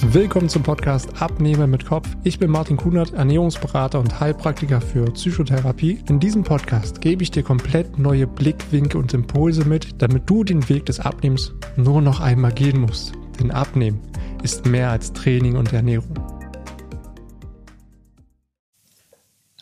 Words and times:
Willkommen 0.00 0.48
zum 0.48 0.62
Podcast 0.62 1.20
Abnehmen 1.20 1.72
mit 1.72 1.84
Kopf. 1.84 2.08
Ich 2.22 2.38
bin 2.38 2.52
Martin 2.52 2.76
Kunert, 2.76 3.14
Ernährungsberater 3.14 3.98
und 3.98 4.20
Heilpraktiker 4.20 4.80
für 4.80 5.10
Psychotherapie. 5.10 5.98
In 6.08 6.20
diesem 6.20 6.44
Podcast 6.44 7.00
gebe 7.00 7.24
ich 7.24 7.32
dir 7.32 7.42
komplett 7.42 7.98
neue 7.98 8.28
Blickwinkel 8.28 9.00
und 9.00 9.12
Impulse 9.12 9.64
mit, 9.64 10.00
damit 10.00 10.30
du 10.30 10.44
den 10.44 10.68
Weg 10.68 10.86
des 10.86 11.00
Abnehmens 11.00 11.52
nur 11.76 12.00
noch 12.00 12.20
einmal 12.20 12.52
gehen 12.52 12.80
musst. 12.80 13.12
Denn 13.40 13.50
Abnehmen 13.50 14.00
ist 14.44 14.66
mehr 14.66 14.90
als 14.90 15.12
Training 15.12 15.56
und 15.56 15.72
Ernährung. 15.72 16.14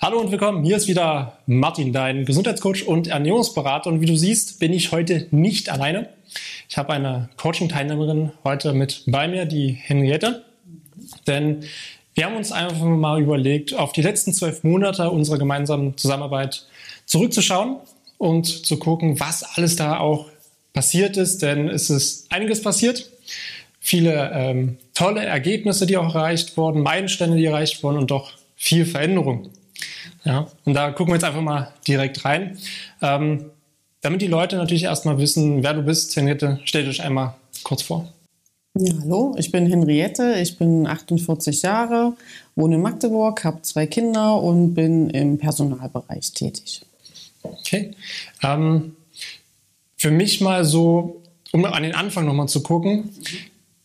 Hallo 0.02 0.20
und 0.20 0.30
willkommen. 0.30 0.62
Hier 0.62 0.76
ist 0.76 0.86
wieder 0.86 1.38
Martin, 1.46 1.94
dein 1.94 2.26
Gesundheitscoach 2.26 2.86
und 2.86 3.08
Ernährungsberater. 3.08 3.88
Und 3.88 4.02
wie 4.02 4.06
du 4.06 4.16
siehst, 4.16 4.60
bin 4.60 4.74
ich 4.74 4.92
heute 4.92 5.28
nicht 5.30 5.70
alleine. 5.70 6.10
Ich 6.68 6.76
habe 6.76 6.92
eine 6.92 7.28
Coaching-Teilnehmerin 7.36 8.32
heute 8.44 8.72
mit 8.72 9.04
bei 9.06 9.28
mir, 9.28 9.44
die 9.44 9.70
Henriette. 9.70 10.44
Denn 11.26 11.64
wir 12.14 12.26
haben 12.26 12.36
uns 12.36 12.50
einfach 12.50 12.84
mal 12.84 13.20
überlegt, 13.20 13.74
auf 13.74 13.92
die 13.92 14.02
letzten 14.02 14.32
zwölf 14.32 14.64
Monate 14.64 15.10
unserer 15.10 15.38
gemeinsamen 15.38 15.96
Zusammenarbeit 15.96 16.66
zurückzuschauen 17.04 17.76
und 18.18 18.66
zu 18.66 18.78
gucken, 18.78 19.20
was 19.20 19.42
alles 19.56 19.76
da 19.76 19.98
auch 19.98 20.26
passiert 20.72 21.16
ist. 21.16 21.42
Denn 21.42 21.68
es 21.68 21.90
ist 21.90 22.32
einiges 22.32 22.62
passiert. 22.62 23.10
Viele 23.80 24.32
ähm, 24.34 24.78
tolle 24.94 25.24
Ergebnisse, 25.24 25.86
die 25.86 25.96
auch 25.96 26.14
erreicht 26.14 26.56
wurden, 26.56 26.82
Meilensteine, 26.82 27.36
die 27.36 27.44
erreicht 27.44 27.82
wurden 27.84 27.98
und 27.98 28.10
doch 28.10 28.32
viel 28.56 28.84
Veränderung. 28.84 29.50
Ja, 30.24 30.48
und 30.64 30.74
da 30.74 30.90
gucken 30.90 31.12
wir 31.12 31.16
jetzt 31.16 31.24
einfach 31.24 31.40
mal 31.40 31.72
direkt 31.86 32.24
rein. 32.24 32.58
Ähm, 33.00 33.50
damit 34.06 34.22
die 34.22 34.28
Leute 34.28 34.54
natürlich 34.54 34.84
erstmal 34.84 35.18
wissen, 35.18 35.64
wer 35.64 35.74
du 35.74 35.82
bist, 35.82 36.14
Henriette, 36.14 36.60
stell 36.62 36.84
dich 36.84 37.02
einmal 37.02 37.34
kurz 37.64 37.82
vor. 37.82 38.12
Ja, 38.78 38.94
hallo, 39.00 39.34
ich 39.36 39.50
bin 39.50 39.66
Henriette, 39.66 40.36
ich 40.40 40.56
bin 40.58 40.86
48 40.86 41.62
Jahre, 41.62 42.12
wohne 42.54 42.76
in 42.76 42.82
Magdeburg, 42.82 43.42
habe 43.42 43.62
zwei 43.62 43.88
Kinder 43.88 44.40
und 44.40 44.74
bin 44.74 45.10
im 45.10 45.38
Personalbereich 45.38 46.30
tätig. 46.30 46.82
Okay. 47.42 47.96
Ähm, 48.44 48.94
für 49.96 50.12
mich 50.12 50.40
mal 50.40 50.64
so, 50.64 51.20
um 51.50 51.64
an 51.64 51.82
den 51.82 51.96
Anfang 51.96 52.26
nochmal 52.26 52.46
zu 52.46 52.62
gucken, 52.62 53.10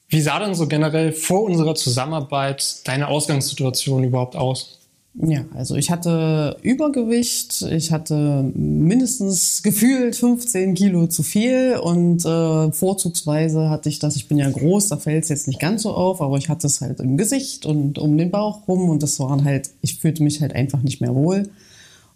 wie 0.07 0.21
sah 0.21 0.37
denn 0.37 0.53
so 0.53 0.67
generell 0.67 1.13
vor 1.13 1.41
unserer 1.41 1.73
Zusammenarbeit 1.73 2.87
deine 2.87 3.07
Ausgangssituation 3.07 4.03
überhaupt 4.03 4.35
aus? 4.35 4.80
Ja, 5.13 5.43
also 5.53 5.75
ich 5.75 5.91
hatte 5.91 6.55
Übergewicht, 6.61 7.63
ich 7.63 7.91
hatte 7.91 8.49
mindestens 8.55 9.61
gefühlt 9.61 10.15
15 10.15 10.73
Kilo 10.73 11.07
zu 11.07 11.21
viel 11.21 11.77
und 11.83 12.23
äh, 12.25 12.71
vorzugsweise 12.71 13.69
hatte 13.69 13.89
ich 13.89 13.99
das, 13.99 14.15
ich 14.15 14.29
bin 14.29 14.37
ja 14.37 14.49
groß, 14.49 14.87
da 14.87 14.95
fällt 14.95 15.23
es 15.23 15.29
jetzt 15.29 15.47
nicht 15.49 15.59
ganz 15.59 15.83
so 15.83 15.93
auf, 15.93 16.21
aber 16.21 16.37
ich 16.37 16.47
hatte 16.47 16.67
es 16.67 16.79
halt 16.79 17.01
im 17.01 17.17
Gesicht 17.17 17.65
und 17.65 17.99
um 17.99 18.17
den 18.17 18.31
Bauch 18.31 18.69
rum 18.69 18.89
und 18.89 19.03
das 19.03 19.19
waren 19.19 19.43
halt, 19.43 19.71
ich 19.81 19.99
fühlte 19.99 20.23
mich 20.23 20.39
halt 20.39 20.55
einfach 20.55 20.81
nicht 20.81 21.01
mehr 21.01 21.13
wohl 21.13 21.49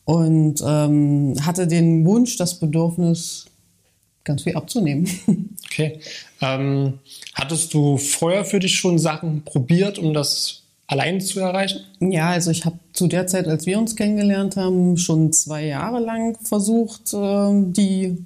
und 0.06 0.64
ähm, 0.66 1.34
hatte 1.46 1.68
den 1.68 2.06
Wunsch, 2.06 2.38
das 2.38 2.60
Bedürfnis, 2.60 3.48
ganz 4.24 4.44
viel 4.44 4.56
abzunehmen. 4.56 5.08
Okay. 5.66 6.00
Ähm, 6.42 7.00
hattest 7.34 7.74
du 7.74 7.98
vorher 7.98 8.46
für 8.46 8.60
dich 8.60 8.78
schon 8.78 8.98
Sachen 8.98 9.44
probiert, 9.44 10.00
um 10.00 10.14
das 10.14 10.62
allein 10.88 11.22
zu 11.22 11.40
erreichen? 11.40 11.82
Ja, 12.00 12.30
also 12.30 12.52
ich 12.52 12.66
habe 12.66 12.80
zu 12.94 13.08
der 13.08 13.28
Zeit, 13.28 13.48
als 13.48 13.66
wir 13.66 13.78
uns 13.78 13.96
kennengelernt 13.96 14.56
haben, 14.56 14.98
schon 14.98 15.32
zwei 15.32 15.66
Jahre 15.66 16.00
lang 16.00 16.38
versucht, 16.42 17.14
ähm, 17.14 17.74
die 17.74 18.26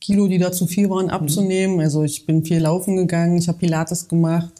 Kilo, 0.00 0.28
die 0.28 0.38
da 0.38 0.52
zu 0.52 0.66
viel 0.66 0.90
waren, 0.90 1.08
abzunehmen. 1.08 1.80
Also 1.80 2.04
ich 2.04 2.26
bin 2.26 2.44
viel 2.44 2.58
laufen 2.58 2.96
gegangen, 2.96 3.38
ich 3.38 3.48
habe 3.48 3.58
Pilates 3.58 4.08
gemacht, 4.08 4.52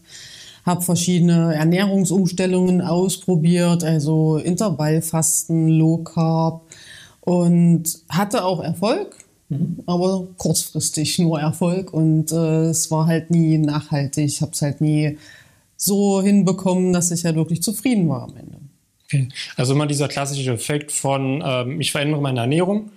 habe 0.64 0.80
verschiedene 0.80 1.54
Ernährungsumstellungen 1.54 2.80
ausprobiert, 2.80 3.84
also 3.84 4.38
Intervallfasten, 4.38 5.68
Low 5.68 5.98
Carb 5.98 6.62
und 7.20 7.82
hatte 8.08 8.44
auch 8.44 8.62
Erfolg. 8.62 9.18
Mhm. 9.50 9.82
Aber 9.84 10.26
kurzfristig 10.38 11.18
nur 11.18 11.38
Erfolg 11.38 11.92
und 11.92 12.32
äh, 12.32 12.68
es 12.68 12.90
war 12.90 13.06
halt 13.06 13.30
nie 13.30 13.58
nachhaltig. 13.58 14.24
Ich 14.24 14.40
habe 14.40 14.52
es 14.52 14.62
halt 14.62 14.80
nie 14.80 15.18
so 15.84 16.22
hinbekommen, 16.22 16.92
dass 16.92 17.10
ich 17.10 17.22
ja 17.22 17.34
wirklich 17.34 17.62
zufrieden 17.62 18.08
war 18.08 18.22
am 18.22 18.36
Ende. 18.36 18.58
Okay. 19.04 19.28
Also 19.56 19.74
immer 19.74 19.86
dieser 19.86 20.08
klassische 20.08 20.52
Effekt 20.52 20.90
von, 20.90 21.42
ähm, 21.44 21.80
ich 21.80 21.92
verändere 21.92 22.20
meine 22.20 22.40
Ernährung 22.40 22.90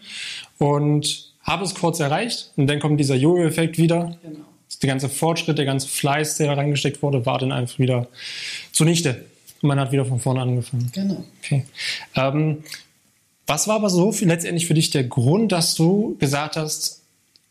und 0.57 1.33
habe 1.41 1.63
es 1.63 1.75
kurz 1.75 1.99
erreicht 1.99 2.51
und 2.55 2.67
dann 2.67 2.79
kommt 2.79 2.99
dieser 2.99 3.15
Jojo-Effekt 3.15 3.77
wieder. 3.77 4.17
Genau. 4.21 4.39
Der 4.81 4.89
ganze 4.89 5.09
Fortschritt, 5.09 5.57
der 5.57 5.65
ganze 5.65 5.87
Fleiß, 5.87 6.37
der 6.37 6.47
da 6.47 6.53
reingesteckt 6.53 7.01
wurde, 7.01 7.25
war 7.25 7.39
dann 7.39 7.51
einfach 7.51 7.79
wieder 7.79 8.07
zunichte. 8.71 9.25
Und 9.61 9.69
man 9.69 9.79
hat 9.79 9.91
wieder 9.91 10.05
von 10.05 10.19
vorne 10.19 10.41
angefangen. 10.41 10.91
Genau. 10.93 11.23
Okay. 11.39 11.65
Ähm, 12.15 12.63
was 13.47 13.67
war 13.67 13.77
aber 13.77 13.89
so 13.89 14.11
für, 14.11 14.25
letztendlich 14.25 14.67
für 14.67 14.73
dich 14.73 14.91
der 14.91 15.05
Grund, 15.05 15.51
dass 15.51 15.73
du 15.73 16.15
gesagt 16.19 16.57
hast, 16.57 17.01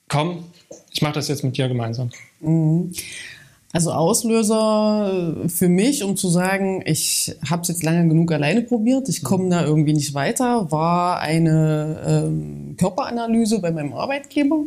komm, 0.08 0.44
ich 0.92 1.02
mache 1.02 1.14
das 1.14 1.28
jetzt 1.28 1.42
mit 1.42 1.56
dir 1.56 1.69
gemeinsam? 1.69 2.10
Mhm. 2.41 2.92
Also 3.72 3.93
Auslöser 3.93 5.37
für 5.49 5.69
mich, 5.69 6.03
um 6.03 6.16
zu 6.16 6.28
sagen, 6.28 6.82
ich 6.87 7.37
habe 7.49 7.62
es 7.62 7.69
jetzt 7.69 7.82
lange 7.82 8.09
genug 8.09 8.32
alleine 8.32 8.62
probiert, 8.62 9.09
ich 9.09 9.22
komme 9.22 9.50
da 9.50 9.65
irgendwie 9.65 9.93
nicht 9.93 10.15
weiter, 10.15 10.71
war 10.71 11.21
eine 11.21 12.00
ähm, 12.06 12.75
Körperanalyse 12.78 13.60
bei 13.60 13.71
meinem 13.71 13.93
Arbeitgeber. 13.93 14.65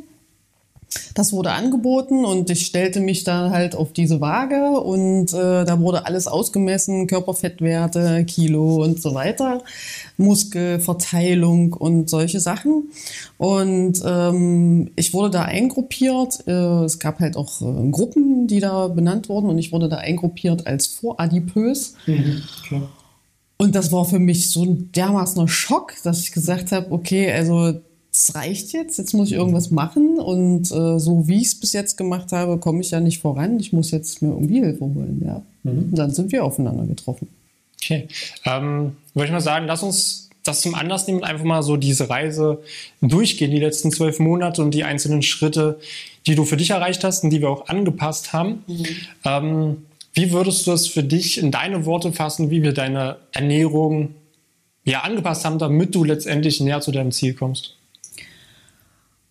Das 1.13 1.33
wurde 1.33 1.51
angeboten 1.51 2.25
und 2.25 2.49
ich 2.49 2.65
stellte 2.65 2.99
mich 2.99 3.23
dann 3.23 3.51
halt 3.51 3.75
auf 3.75 3.93
diese 3.93 4.21
Waage 4.21 4.79
und 4.79 5.33
äh, 5.33 5.65
da 5.65 5.79
wurde 5.79 6.05
alles 6.05 6.27
ausgemessen, 6.27 7.05
Körperfettwerte, 7.05 8.25
Kilo 8.25 8.83
und 8.83 9.01
so 9.01 9.13
weiter, 9.13 9.61
Muskelverteilung 10.17 11.73
und 11.73 12.09
solche 12.09 12.39
Sachen. 12.39 12.91
Und 13.37 14.01
ähm, 14.03 14.91
ich 14.95 15.13
wurde 15.13 15.29
da 15.29 15.43
eingruppiert. 15.43 16.47
Äh, 16.47 16.83
es 16.85 16.97
gab 16.99 17.19
halt 17.19 17.37
auch 17.37 17.61
äh, 17.61 17.89
Gruppen, 17.91 18.47
die 18.47 18.59
da 18.59 18.87
benannt 18.87 19.29
wurden 19.29 19.49
und 19.49 19.59
ich 19.59 19.71
wurde 19.71 19.89
da 19.89 19.97
eingruppiert 19.97 20.65
als 20.65 20.87
voradipös. 20.87 21.93
Mhm, 22.07 22.41
klar. 22.67 22.89
Und 23.57 23.75
das 23.75 23.91
war 23.91 24.05
für 24.05 24.19
mich 24.19 24.49
so 24.51 24.63
ein 24.63 24.91
dermaßener 24.93 25.49
Schock, 25.49 25.93
dass 26.03 26.21
ich 26.21 26.31
gesagt 26.31 26.71
habe, 26.71 26.91
okay, 26.91 27.29
also 27.31 27.73
das 28.11 28.35
reicht 28.35 28.73
jetzt, 28.73 28.97
jetzt 28.97 29.13
muss 29.13 29.29
ich 29.29 29.35
irgendwas 29.35 29.69
machen 29.69 30.19
und 30.19 30.71
äh, 30.71 30.99
so 30.99 31.27
wie 31.27 31.41
ich 31.41 31.47
es 31.47 31.59
bis 31.59 31.73
jetzt 31.73 31.97
gemacht 31.97 32.31
habe, 32.31 32.57
komme 32.57 32.81
ich 32.81 32.91
ja 32.91 32.99
nicht 32.99 33.21
voran. 33.21 33.59
Ich 33.59 33.71
muss 33.71 33.91
jetzt 33.91 34.21
mir 34.21 34.29
irgendwie 34.29 34.59
Hilfe 34.59 34.85
holen. 34.85 35.21
Ja. 35.25 35.41
Mhm. 35.63 35.89
Und 35.89 35.95
dann 35.95 36.11
sind 36.11 36.31
wir 36.31 36.43
aufeinander 36.43 36.85
getroffen. 36.85 37.27
Okay. 37.81 38.07
Ähm, 38.45 38.95
würde 39.13 39.25
ich 39.25 39.31
mal 39.31 39.41
sagen, 39.41 39.67
lass 39.67 39.83
uns 39.83 40.29
das 40.43 40.61
zum 40.61 40.73
Anlass 40.73 41.05
nehmen 41.05 41.19
und 41.19 41.25
einfach 41.25 41.45
mal 41.45 41.61
so 41.61 41.77
diese 41.77 42.09
Reise 42.09 42.59
durchgehen, 43.01 43.51
die 43.51 43.59
letzten 43.59 43.91
zwölf 43.91 44.19
Monate 44.19 44.63
und 44.63 44.73
die 44.73 44.83
einzelnen 44.83 45.21
Schritte, 45.21 45.79
die 46.25 46.35
du 46.35 46.45
für 46.45 46.57
dich 46.57 46.71
erreicht 46.71 47.03
hast 47.03 47.23
und 47.23 47.29
die 47.29 47.41
wir 47.41 47.49
auch 47.49 47.67
angepasst 47.67 48.33
haben. 48.33 48.63
Mhm. 48.67 48.85
Ähm, 49.25 49.77
wie 50.13 50.31
würdest 50.31 50.65
du 50.65 50.71
das 50.71 50.87
für 50.87 51.03
dich 51.03 51.37
in 51.37 51.51
deine 51.51 51.85
Worte 51.85 52.11
fassen, 52.11 52.49
wie 52.49 52.63
wir 52.63 52.73
deine 52.73 53.17
Ernährung 53.31 54.15
ja, 54.83 55.01
angepasst 55.01 55.45
haben, 55.45 55.59
damit 55.59 55.93
du 55.93 56.03
letztendlich 56.03 56.59
näher 56.59 56.81
zu 56.81 56.91
deinem 56.91 57.11
Ziel 57.11 57.35
kommst? 57.35 57.75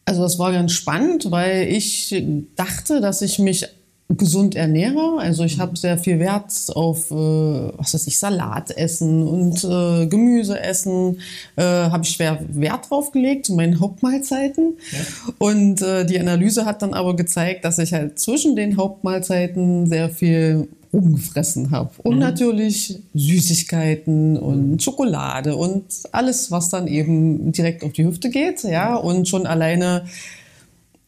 Also 0.09 0.23
das 0.23 0.39
war 0.39 0.53
ganz 0.53 0.73
spannend, 0.73 1.31
weil 1.31 1.69
ich 1.69 2.25
dachte, 2.57 3.03
dass 3.03 3.21
ich 3.21 3.39
mich 3.39 3.69
gesund 4.09 4.55
ernähre. 4.55 5.19
Also 5.19 5.45
ich 5.45 5.61
habe 5.61 5.77
sehr 5.77 5.99
viel 5.99 6.19
Wert 6.19 6.51
auf, 6.75 7.11
äh, 7.11 7.15
was 7.15 7.93
weiß 7.93 8.07
ich, 8.07 8.19
Salat 8.19 8.71
essen 8.71 9.29
und 9.29 9.63
äh, 9.65 10.07
Gemüse 10.07 10.59
essen. 10.59 11.21
Äh, 11.57 11.63
habe 11.63 12.05
ich 12.05 12.11
schwer 12.13 12.39
Wert 12.49 12.89
drauf 12.89 13.13
gelegt 13.13 13.45
zu 13.45 13.55
meinen 13.55 13.81
Hauptmahlzeiten. 13.81 14.79
Ja. 14.93 15.33
Und 15.37 15.83
äh, 15.83 16.07
die 16.07 16.19
Analyse 16.19 16.65
hat 16.65 16.81
dann 16.81 16.95
aber 16.95 17.15
gezeigt, 17.15 17.67
dass 17.67 17.79
ich 17.79 17.93
halt 17.93 18.19
zwischen 18.19 18.57
den 18.57 18.79
Hauptmahlzeiten 18.79 19.87
sehr 19.89 20.09
viel 20.09 20.69
rumgefressen 20.93 21.71
habe. 21.71 21.91
Und 22.03 22.15
mhm. 22.15 22.21
natürlich 22.21 22.99
Süßigkeiten 23.15 24.37
und 24.37 24.73
mhm. 24.73 24.79
Schokolade 24.81 25.57
und 25.57 25.85
alles, 26.13 26.51
was 26.51 26.69
dann 26.69 26.87
eben 26.87 27.53
direkt 27.53 27.85
auf 27.85 27.93
die 27.93 28.05
Hüfte 28.05 28.31
geht. 28.31 28.63
Ja, 28.65 28.97
und 28.97 29.29
schon 29.29 29.47
alleine 29.47 30.05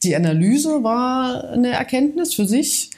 die 0.02 0.16
Analyse 0.16 0.82
war 0.82 1.50
eine 1.50 1.70
Erkenntnis 1.70 2.34
für 2.34 2.46
sich. 2.46 2.90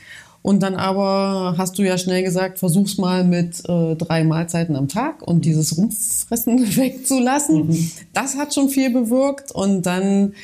Und 0.42 0.64
dann 0.64 0.74
aber 0.74 1.54
hast 1.56 1.78
du 1.78 1.82
ja 1.82 1.96
schnell 1.96 2.24
gesagt, 2.24 2.58
versuch's 2.58 2.98
mal 2.98 3.22
mit 3.22 3.62
äh, 3.68 3.94
drei 3.94 4.24
Mahlzeiten 4.24 4.74
am 4.74 4.88
Tag 4.88 5.22
und 5.22 5.44
dieses 5.44 5.76
Rumfressen 5.78 6.58
wegzulassen. 6.76 7.68
Mhm. 7.68 7.90
Das 8.12 8.36
hat 8.36 8.52
schon 8.52 8.68
viel 8.68 8.90
bewirkt. 8.90 9.52
Und 9.52 9.86
dann 9.86 10.34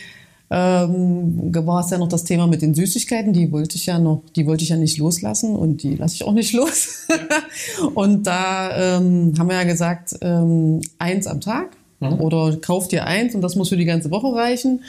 ähm, 0.50 1.54
war 1.54 1.84
es 1.84 1.90
ja 1.90 1.98
noch 1.98 2.08
das 2.08 2.24
Thema 2.24 2.46
mit 2.46 2.62
den 2.62 2.74
Süßigkeiten, 2.74 3.32
die 3.32 3.52
wollte 3.52 3.76
ich 3.76 3.86
ja 3.86 3.98
noch, 3.98 4.22
die 4.34 4.46
wollte 4.46 4.64
ich 4.64 4.70
ja 4.70 4.76
nicht 4.76 4.96
loslassen 4.98 5.54
und 5.54 5.82
die 5.82 5.96
lasse 5.96 6.14
ich 6.14 6.24
auch 6.24 6.32
nicht 6.32 6.52
los. 6.54 7.06
und 7.94 8.26
da 8.26 8.96
ähm, 8.96 9.34
haben 9.38 9.48
wir 9.48 9.56
ja 9.56 9.64
gesagt, 9.64 10.16
ähm, 10.22 10.80
eins 10.98 11.26
am 11.26 11.40
Tag 11.40 11.76
mhm. 12.00 12.14
oder 12.14 12.56
kauf 12.56 12.88
dir 12.88 13.06
eins 13.06 13.34
und 13.34 13.42
das 13.42 13.56
muss 13.56 13.68
für 13.68 13.76
die 13.76 13.84
ganze 13.84 14.10
Woche 14.10 14.34
reichen. 14.34 14.82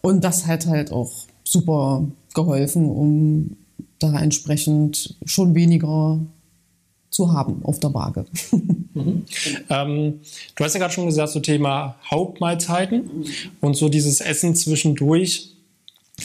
Und 0.00 0.24
das 0.24 0.46
hat 0.46 0.66
halt 0.66 0.90
auch 0.92 1.12
super 1.44 2.06
geholfen, 2.34 2.90
um 2.90 3.56
da 3.98 4.18
entsprechend 4.18 5.16
schon 5.24 5.54
weniger 5.54 6.18
zu 7.12 7.32
haben 7.32 7.60
auf 7.64 7.78
der 7.78 7.94
Waage. 7.94 8.24
Mhm. 8.94 9.24
Ähm, 9.70 10.20
du 10.54 10.64
hast 10.64 10.74
ja 10.74 10.80
gerade 10.80 10.92
schon 10.92 11.06
gesagt, 11.06 11.30
so 11.30 11.40
Thema 11.40 11.96
Hauptmahlzeiten 12.10 13.24
und 13.62 13.74
so 13.74 13.88
dieses 13.88 14.20
Essen 14.20 14.54
zwischendurch 14.54 15.52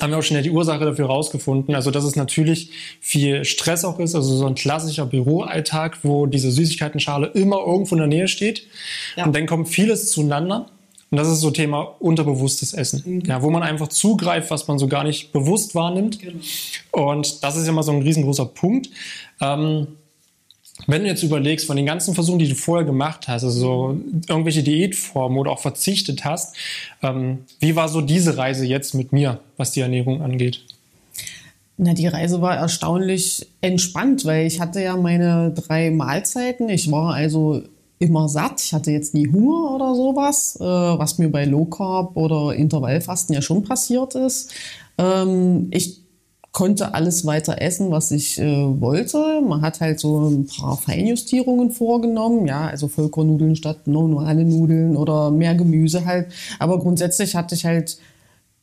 haben 0.01 0.11
wir 0.11 0.19
auch 0.19 0.23
schnell 0.23 0.43
die 0.43 0.49
Ursache 0.49 0.83
dafür 0.83 1.05
rausgefunden. 1.05 1.73
Also, 1.75 1.91
dass 1.91 2.03
es 2.03 2.17
natürlich 2.17 2.71
viel 2.99 3.45
Stress 3.45 3.85
auch 3.85 3.99
ist, 3.99 4.15
also 4.15 4.35
so 4.35 4.45
ein 4.45 4.55
klassischer 4.55 5.05
Büroalltag, 5.05 5.99
wo 6.03 6.25
diese 6.25 6.51
Süßigkeitenschale 6.51 7.27
immer 7.27 7.65
irgendwo 7.65 7.95
in 7.95 7.99
der 7.99 8.07
Nähe 8.07 8.27
steht. 8.27 8.67
Ja. 9.15 9.25
Und 9.25 9.33
dann 9.33 9.45
kommt 9.45 9.69
vieles 9.69 10.11
zueinander. 10.11 10.67
Und 11.09 11.17
das 11.17 11.29
ist 11.29 11.39
so 11.39 11.51
Thema 11.51 11.95
unterbewusstes 11.99 12.73
Essen, 12.73 13.01
mhm. 13.05 13.21
ja, 13.21 13.41
wo 13.41 13.49
man 13.49 13.63
einfach 13.63 13.87
zugreift, 13.87 14.51
was 14.51 14.67
man 14.67 14.77
so 14.77 14.89
gar 14.89 15.05
nicht 15.05 15.31
bewusst 15.31 15.73
wahrnimmt. 15.73 16.19
Genau. 16.19 16.37
Und 16.91 17.43
das 17.43 17.55
ist 17.55 17.65
ja 17.65 17.71
mal 17.71 17.83
so 17.83 17.93
ein 17.93 18.01
riesengroßer 18.01 18.45
Punkt. 18.45 18.89
Ähm, 19.39 19.87
wenn 20.85 21.01
du 21.01 21.07
jetzt 21.07 21.23
überlegst, 21.23 21.65
von 21.65 21.75
den 21.75 21.85
ganzen 21.85 22.13
Versuchen, 22.13 22.39
die 22.39 22.47
du 22.47 22.55
vorher 22.55 22.85
gemacht 22.85 23.27
hast, 23.27 23.43
also 23.43 23.59
so 23.59 24.01
irgendwelche 24.29 24.63
Diätformen 24.63 25.37
oder 25.37 25.51
auch 25.51 25.59
verzichtet 25.59 26.23
hast, 26.23 26.55
ähm, 27.01 27.39
wie 27.59 27.75
war 27.75 27.89
so 27.89 28.01
diese 28.01 28.37
Reise 28.37 28.65
jetzt 28.65 28.93
mit 28.93 29.11
mir, 29.11 29.39
was 29.57 29.71
die 29.71 29.81
Ernährung 29.81 30.21
angeht? 30.21 30.61
Na, 31.77 31.93
die 31.93 32.07
Reise 32.07 32.41
war 32.41 32.55
erstaunlich 32.55 33.47
entspannt, 33.61 34.25
weil 34.25 34.47
ich 34.47 34.59
hatte 34.59 34.81
ja 34.81 34.97
meine 34.97 35.51
drei 35.51 35.91
Mahlzeiten. 35.91 36.69
Ich 36.69 36.91
war 36.91 37.13
also 37.13 37.61
immer 37.99 38.29
satt. 38.29 38.61
Ich 38.61 38.73
hatte 38.73 38.91
jetzt 38.91 39.13
nie 39.13 39.27
Hunger 39.27 39.75
oder 39.75 39.95
sowas, 39.95 40.57
äh, 40.59 40.63
was 40.63 41.17
mir 41.17 41.29
bei 41.29 41.45
Low 41.45 41.65
Carb 41.65 42.15
oder 42.15 42.55
Intervallfasten 42.55 43.35
ja 43.35 43.41
schon 43.41 43.63
passiert 43.63 44.15
ist. 44.15 44.53
Ähm, 44.97 45.67
ich 45.71 45.99
konnte 46.57 46.95
alles 46.95 47.23
weiter 47.23 47.61
essen, 47.61 47.91
was 47.91 48.09
ich 48.09 48.39
äh, 48.39 48.81
wollte. 48.81 49.41
Man 49.47 49.61
hat 49.61 49.79
halt 49.79 49.99
so 49.99 50.27
ein 50.27 50.47
paar 50.47 50.75
Feinjustierungen 50.75 51.69
vorgenommen, 51.69 52.47
ja, 52.47 52.65
also 52.65 52.87
Vollkornnudeln 52.87 53.55
statt 53.55 53.85
normale 53.85 54.43
Nudeln 54.43 54.97
oder 54.97 55.29
mehr 55.29 55.53
Gemüse 55.53 56.03
halt. 56.05 56.33
Aber 56.57 56.79
grundsätzlich 56.79 57.35
hatte 57.35 57.53
ich 57.53 57.63
halt 57.63 57.99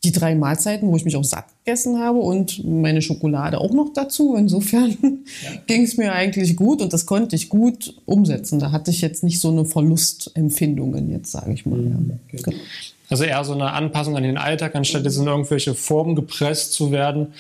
die 0.02 0.11
drei 0.11 0.35
Mahlzeiten, 0.35 0.88
wo 0.88 0.96
ich 0.96 1.05
mich 1.05 1.14
auch 1.14 1.23
satt 1.23 1.44
gegessen 1.64 2.00
habe 2.00 2.19
und 2.19 2.64
meine 2.64 3.00
Schokolade 3.00 3.61
auch 3.61 3.73
noch 3.73 3.93
dazu. 3.94 4.35
Insofern 4.35 4.91
ja. 5.44 5.61
ging 5.69 5.82
es 5.82 5.96
mir 5.96 6.12
eigentlich 6.14 6.56
gut 6.56 6.82
und 6.82 6.93
das 6.93 7.06
konnte 7.06 7.37
ich 7.37 7.49
gut 7.49 7.94
umsetzen. 8.06 8.58
Da 8.58 8.73
hatte 8.73 8.91
ich 8.91 9.02
jetzt 9.02 9.23
nicht 9.23 9.38
so 9.38 9.52
eine 9.52 9.64
Verlustempfindungen 9.67 11.12
jetzt, 11.12 11.31
sage 11.31 11.52
ich 11.52 11.64
mal. 11.64 11.79
Mhm. 11.79 12.19
Ja. 12.32 12.38
Genau. 12.43 12.58
Also 13.15 13.23
eher 13.23 13.45
so 13.45 13.53
eine 13.53 13.71
Anpassung 13.71 14.17
an 14.17 14.25
den 14.25 14.37
Alltag, 14.37 14.75
anstatt 14.75 15.05
jetzt 15.05 15.19
in 15.19 15.29
irgendwelche 15.29 15.77
Formen 15.77 16.17
gepresst 16.17 16.73
zu 16.73 16.91
werden 16.91 17.33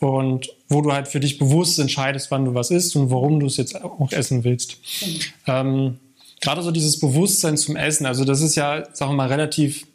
und 0.00 0.48
wo 0.70 0.80
du 0.80 0.90
halt 0.90 1.06
für 1.06 1.20
dich 1.20 1.36
bewusst 1.36 1.78
entscheidest, 1.78 2.30
wann 2.30 2.46
du 2.46 2.54
was 2.54 2.70
isst 2.70 2.96
und 2.96 3.10
warum 3.10 3.38
du 3.38 3.44
es 3.44 3.58
jetzt 3.58 3.78
auch 3.78 4.10
essen 4.10 4.42
willst. 4.42 4.78
Mhm. 5.02 5.20
Ähm, 5.46 5.98
Gerade 6.40 6.62
so 6.62 6.70
dieses 6.70 6.98
Bewusstsein 6.98 7.58
zum 7.58 7.76
Essen, 7.76 8.06
also 8.06 8.24
das 8.24 8.40
ist 8.40 8.54
ja, 8.54 8.86
sagen 8.94 9.12
wir 9.12 9.16
mal, 9.16 9.28
relativ 9.28 9.86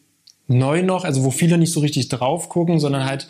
neu 0.48 0.84
noch, 0.84 1.04
also 1.04 1.24
wo 1.24 1.32
viele 1.32 1.58
nicht 1.58 1.74
so 1.74 1.80
richtig 1.80 2.10
drauf 2.10 2.48
gucken, 2.50 2.80
sondern 2.80 3.06
halt 3.06 3.26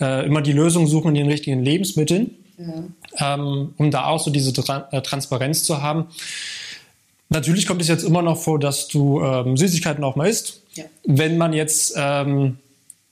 äh, 0.00 0.24
immer 0.24 0.42
die 0.42 0.52
Lösung 0.52 0.86
suchen 0.86 1.08
in 1.08 1.14
den 1.16 1.26
richtigen 1.26 1.64
Lebensmitteln, 1.64 2.30
ja. 2.58 3.34
ähm, 3.34 3.74
um 3.76 3.90
da 3.90 4.04
auch 4.04 4.20
so 4.20 4.30
diese 4.30 4.52
Tra 4.52 4.86
äh, 4.92 5.02
Transparenz 5.02 5.64
zu 5.64 5.82
haben. 5.82 6.06
Natürlich 7.30 7.66
kommt 7.66 7.80
es 7.80 7.88
jetzt 7.88 8.02
immer 8.02 8.22
noch 8.22 8.36
vor, 8.36 8.58
dass 8.58 8.88
du 8.88 9.22
ähm, 9.22 9.56
Süßigkeiten 9.56 10.02
auch 10.02 10.16
mal 10.16 10.28
isst, 10.28 10.62
ja. 10.74 10.84
wenn 11.04 11.38
man 11.38 11.52
jetzt 11.52 11.94
ähm, 11.96 12.58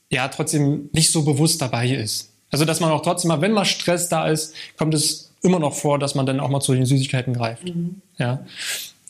ja 0.09 0.27
trotzdem 0.27 0.89
nicht 0.91 1.11
so 1.11 1.23
bewusst 1.23 1.61
dabei 1.61 1.89
ist. 1.89 2.29
Also 2.51 2.65
dass 2.65 2.81
man 2.81 2.91
auch 2.91 3.01
trotzdem 3.01 3.29
mal, 3.29 3.41
wenn 3.41 3.53
mal 3.53 3.65
Stress 3.65 4.09
da 4.09 4.27
ist, 4.27 4.53
kommt 4.77 4.93
es 4.93 5.31
immer 5.41 5.59
noch 5.59 5.73
vor, 5.73 5.99
dass 5.99 6.15
man 6.15 6.25
dann 6.25 6.41
auch 6.41 6.49
mal 6.49 6.59
zu 6.59 6.73
den 6.73 6.85
Süßigkeiten 6.85 7.33
greift. 7.33 7.63
Mhm. 7.63 8.01
Ja, 8.17 8.43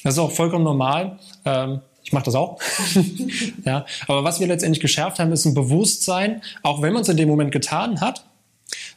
das 0.03 0.13
ist 0.13 0.19
auch 0.19 0.31
vollkommen 0.31 0.63
normal. 0.63 1.17
Ähm, 1.44 1.81
ich 2.03 2.13
mache 2.13 2.25
das 2.25 2.35
auch. 2.35 2.59
ja, 3.65 3.85
aber 4.07 4.23
was 4.23 4.39
wir 4.39 4.47
letztendlich 4.47 4.79
geschärft 4.79 5.19
haben, 5.19 5.31
ist 5.31 5.45
ein 5.45 5.53
Bewusstsein, 5.53 6.41
auch 6.61 6.81
wenn 6.81 6.94
man 6.94 7.01
es 7.01 7.09
in 7.09 7.17
dem 7.17 7.29
Moment 7.29 7.51
getan 7.51 8.00
hat, 8.01 8.25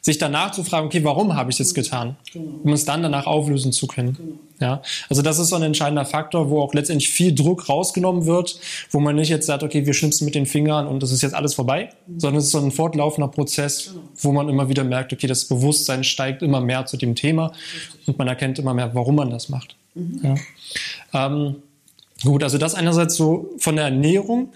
sich 0.03 0.17
danach 0.17 0.51
zu 0.51 0.65
fragen, 0.65 0.87
okay, 0.87 1.03
warum 1.05 1.33
habe 1.33 1.49
ich 1.49 1.57
das 1.57 1.73
getan? 1.73 2.17
Genau. 2.33 2.59
Um 2.61 2.73
es 2.73 2.83
dann 2.83 3.01
danach 3.01 3.25
auflösen 3.25 3.71
zu 3.71 3.87
können. 3.87 4.15
Genau. 4.15 4.39
Ja, 4.59 4.81
also 5.09 5.21
das 5.21 5.39
ist 5.39 5.49
so 5.49 5.55
ein 5.55 5.63
entscheidender 5.63 6.05
Faktor, 6.05 6.49
wo 6.49 6.61
auch 6.61 6.73
letztendlich 6.73 7.09
viel 7.09 7.33
Druck 7.33 7.69
rausgenommen 7.69 8.25
wird, 8.25 8.59
wo 8.91 8.99
man 8.99 9.15
nicht 9.15 9.29
jetzt 9.29 9.45
sagt, 9.45 9.63
okay, 9.63 9.85
wir 9.85 9.93
schnipsen 9.93 10.25
mit 10.25 10.35
den 10.35 10.45
Fingern 10.45 10.87
und 10.87 11.01
das 11.01 11.11
ist 11.11 11.21
jetzt 11.21 11.33
alles 11.33 11.53
vorbei, 11.53 11.89
mhm. 12.05 12.19
sondern 12.19 12.39
es 12.39 12.45
ist 12.45 12.51
so 12.51 12.59
ein 12.59 12.71
fortlaufender 12.71 13.29
Prozess, 13.29 13.91
genau. 13.93 14.01
wo 14.17 14.31
man 14.33 14.49
immer 14.49 14.67
wieder 14.67 14.83
merkt, 14.83 15.13
okay, 15.13 15.27
das 15.27 15.45
Bewusstsein 15.45 16.03
steigt 16.03 16.41
immer 16.41 16.59
mehr 16.59 16.85
zu 16.85 16.97
dem 16.97 17.15
Thema 17.15 17.47
Richtig. 17.47 18.07
und 18.09 18.17
man 18.17 18.27
erkennt 18.27 18.59
immer 18.59 18.73
mehr, 18.73 18.93
warum 18.93 19.15
man 19.15 19.29
das 19.29 19.47
macht. 19.47 19.77
Mhm. 19.95 20.19
Ja. 21.13 21.27
Ähm, 21.27 21.55
gut, 22.23 22.43
also 22.43 22.57
das 22.57 22.75
einerseits 22.75 23.15
so 23.15 23.51
von 23.57 23.77
der 23.77 23.85
Ernährung. 23.85 24.49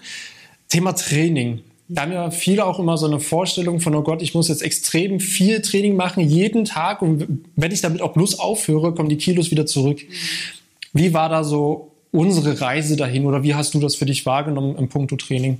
Thema 0.68 0.92
Training. 0.92 1.60
Da 1.90 2.02
haben 2.02 2.12
ja 2.12 2.30
viele 2.30 2.66
auch 2.66 2.78
immer 2.78 2.98
so 2.98 3.06
eine 3.06 3.18
Vorstellung 3.18 3.80
von, 3.80 3.94
oh 3.94 4.02
Gott, 4.02 4.20
ich 4.20 4.34
muss 4.34 4.48
jetzt 4.48 4.62
extrem 4.62 5.20
viel 5.20 5.62
Training 5.62 5.96
machen, 5.96 6.28
jeden 6.28 6.66
Tag. 6.66 7.00
Und 7.00 7.46
wenn 7.56 7.72
ich 7.72 7.80
damit 7.80 8.02
auch 8.02 8.12
bloß 8.12 8.38
aufhöre, 8.38 8.94
kommen 8.94 9.08
die 9.08 9.16
Kilos 9.16 9.50
wieder 9.50 9.64
zurück. 9.64 10.00
Wie 10.92 11.14
war 11.14 11.30
da 11.30 11.44
so 11.44 11.92
unsere 12.12 12.60
Reise 12.60 12.96
dahin 12.96 13.24
oder 13.26 13.42
wie 13.42 13.54
hast 13.54 13.72
du 13.74 13.80
das 13.80 13.94
für 13.94 14.06
dich 14.06 14.26
wahrgenommen 14.26 14.76
im 14.76 14.88
Punkto 14.88 15.16
Training? 15.16 15.58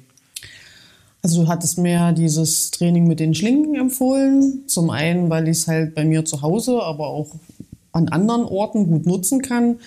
Also 1.22 1.42
du 1.42 1.48
hattest 1.48 1.78
mir 1.78 2.12
dieses 2.12 2.70
Training 2.70 3.06
mit 3.06 3.20
den 3.20 3.34
Schlingen 3.34 3.74
empfohlen. 3.74 4.64
Zum 4.66 4.90
einen, 4.90 5.31
weil 5.31 5.48
ich 5.48 5.58
es 5.58 5.69
halt 5.69 5.94
bei 5.94 6.04
mir 6.04 6.24
zu 6.24 6.42
Hause, 6.42 6.82
aber 6.82 7.08
auch 7.08 7.34
an 7.92 8.08
anderen 8.08 8.44
Orten 8.44 8.86
gut 8.86 9.06
nutzen 9.06 9.42
kann. 9.42 9.81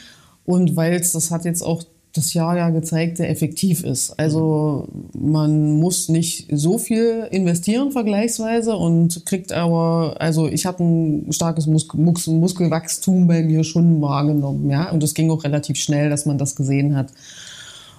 Und 0.45 0.75
weil 0.75 0.93
es, 0.93 1.13
das 1.13 1.31
hat 1.31 1.45
jetzt 1.45 1.61
auch 1.61 1.83
das 2.13 2.33
Jahr 2.33 2.57
ja 2.57 2.69
gezeigt, 2.69 3.17
sehr 3.17 3.29
effektiv 3.29 3.83
ist. 3.83 4.19
Also 4.19 4.87
man 5.13 5.79
muss 5.79 6.09
nicht 6.09 6.47
so 6.51 6.77
viel 6.77 7.27
investieren 7.31 7.91
vergleichsweise 7.91 8.75
und 8.75 9.25
kriegt 9.25 9.53
aber, 9.53 10.15
also 10.19 10.47
ich 10.47 10.65
habe 10.65 10.83
ein 10.83 11.31
starkes 11.31 11.67
Mus 11.67 11.87
Mus 11.93 12.27
Muskelwachstum 12.27 13.27
bei 13.27 13.43
mir 13.43 13.63
schon 13.63 14.01
wahrgenommen, 14.01 14.69
ja, 14.69 14.91
und 14.91 15.03
es 15.03 15.13
ging 15.13 15.31
auch 15.31 15.43
relativ 15.43 15.77
schnell, 15.77 16.09
dass 16.09 16.25
man 16.25 16.37
das 16.37 16.55
gesehen 16.55 16.95
hat. 16.95 17.11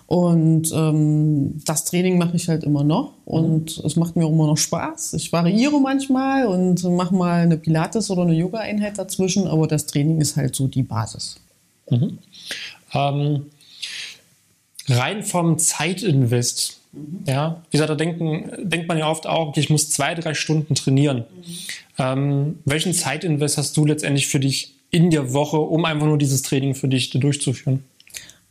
Und 0.06 0.70
ähm, 0.74 1.62
das 1.64 1.86
Training 1.86 2.18
mache 2.18 2.36
ich 2.36 2.46
halt 2.50 2.64
immer 2.64 2.84
noch 2.84 3.14
und 3.24 3.78
mhm. 3.78 3.86
es 3.86 3.96
macht 3.96 4.14
mir 4.14 4.26
auch 4.26 4.32
immer 4.32 4.46
noch 4.46 4.58
Spaß. 4.58 5.14
Ich 5.14 5.32
variiere 5.32 5.80
manchmal 5.80 6.46
und 6.46 6.84
mache 6.84 7.14
mal 7.14 7.40
eine 7.40 7.56
Pilates- 7.56 8.10
oder 8.10 8.22
eine 8.22 8.34
Yoga-Einheit 8.34 8.98
dazwischen, 8.98 9.46
aber 9.46 9.66
das 9.66 9.86
Training 9.86 10.20
ist 10.20 10.36
halt 10.36 10.54
so 10.54 10.68
die 10.68 10.82
Basis. 10.82 11.36
Mhm. 11.88 12.18
Ähm 12.92 13.46
rein 14.88 15.22
vom 15.22 15.58
Zeitinvest, 15.58 16.80
mhm. 16.92 17.24
ja, 17.26 17.62
wie 17.70 17.76
gesagt, 17.76 17.90
da 17.90 17.94
denken, 17.94 18.50
denkt 18.62 18.88
man 18.88 18.98
ja 18.98 19.08
oft 19.08 19.26
auch, 19.26 19.48
okay, 19.48 19.60
ich 19.60 19.70
muss 19.70 19.90
zwei, 19.90 20.14
drei 20.14 20.34
Stunden 20.34 20.74
trainieren. 20.74 21.18
Mhm. 21.18 21.44
Ähm, 21.98 22.58
welchen 22.64 22.92
Zeitinvest 22.92 23.58
hast 23.58 23.76
du 23.76 23.84
letztendlich 23.84 24.28
für 24.28 24.40
dich 24.40 24.74
in 24.90 25.10
der 25.10 25.32
Woche, 25.32 25.58
um 25.58 25.84
einfach 25.84 26.06
nur 26.06 26.18
dieses 26.18 26.42
Training 26.42 26.74
für 26.74 26.88
dich 26.88 27.10
durchzuführen? 27.10 27.84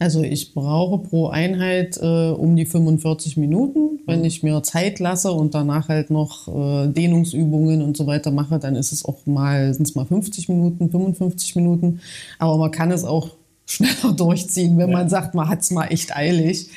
Also 0.02 0.24
ich 0.24 0.56
brauche 0.56 0.98
pro 0.98 1.28
Einheit 1.28 1.96
äh, 2.02 2.32
um 2.32 2.56
die 2.56 2.66
45 2.66 3.38
Minuten. 3.38 4.00
Wenn 4.08 4.22
mhm. 4.22 4.26
ich 4.26 4.42
mir 4.42 4.64
Zeit 4.64 4.98
lasse 4.98 5.32
und 5.32 5.54
danach 5.54 5.90
halt 5.90 6.10
noch 6.10 6.48
äh, 6.48 6.88
Dehnungsübungen 6.88 7.84
und 7.84 7.96
so 7.96 8.08
weiter 8.08 8.32
mache, 8.32 8.58
dann 8.58 8.76
ist 8.76 8.92
es 8.92 9.06
auch 9.06 9.28
mal, 9.28 9.72
sind 9.76 9.88
es 9.88 9.94
mal 9.94 10.08
50 10.08 10.50
Minuten, 10.50 10.90
55 10.90 11.56
Minuten. 11.56 12.00
Aber 12.40 12.58
man 12.58 12.72
kann 12.72 12.90
es 12.90 13.04
auch 13.04 13.30
schneller 13.72 14.14
durchziehen, 14.16 14.78
wenn 14.78 14.90
ja. 14.90 14.98
man 14.98 15.10
sagt, 15.10 15.34
man 15.34 15.48
hat 15.48 15.62
es 15.62 15.72
mal 15.72 15.88
echt 15.88 16.16
eilig. 16.16 16.68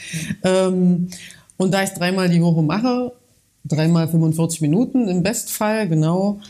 Ähm, 0.43 1.09
und 1.57 1.73
da 1.73 1.83
ich 1.83 1.91
es 1.91 1.95
dreimal 1.95 2.29
die 2.29 2.43
Woche 2.43 2.63
mache, 2.63 3.13
dreimal 3.65 4.09
45 4.09 4.61
Minuten 4.61 5.09
im 5.09 5.23
Bestfall, 5.23 5.89
genau. 5.89 6.41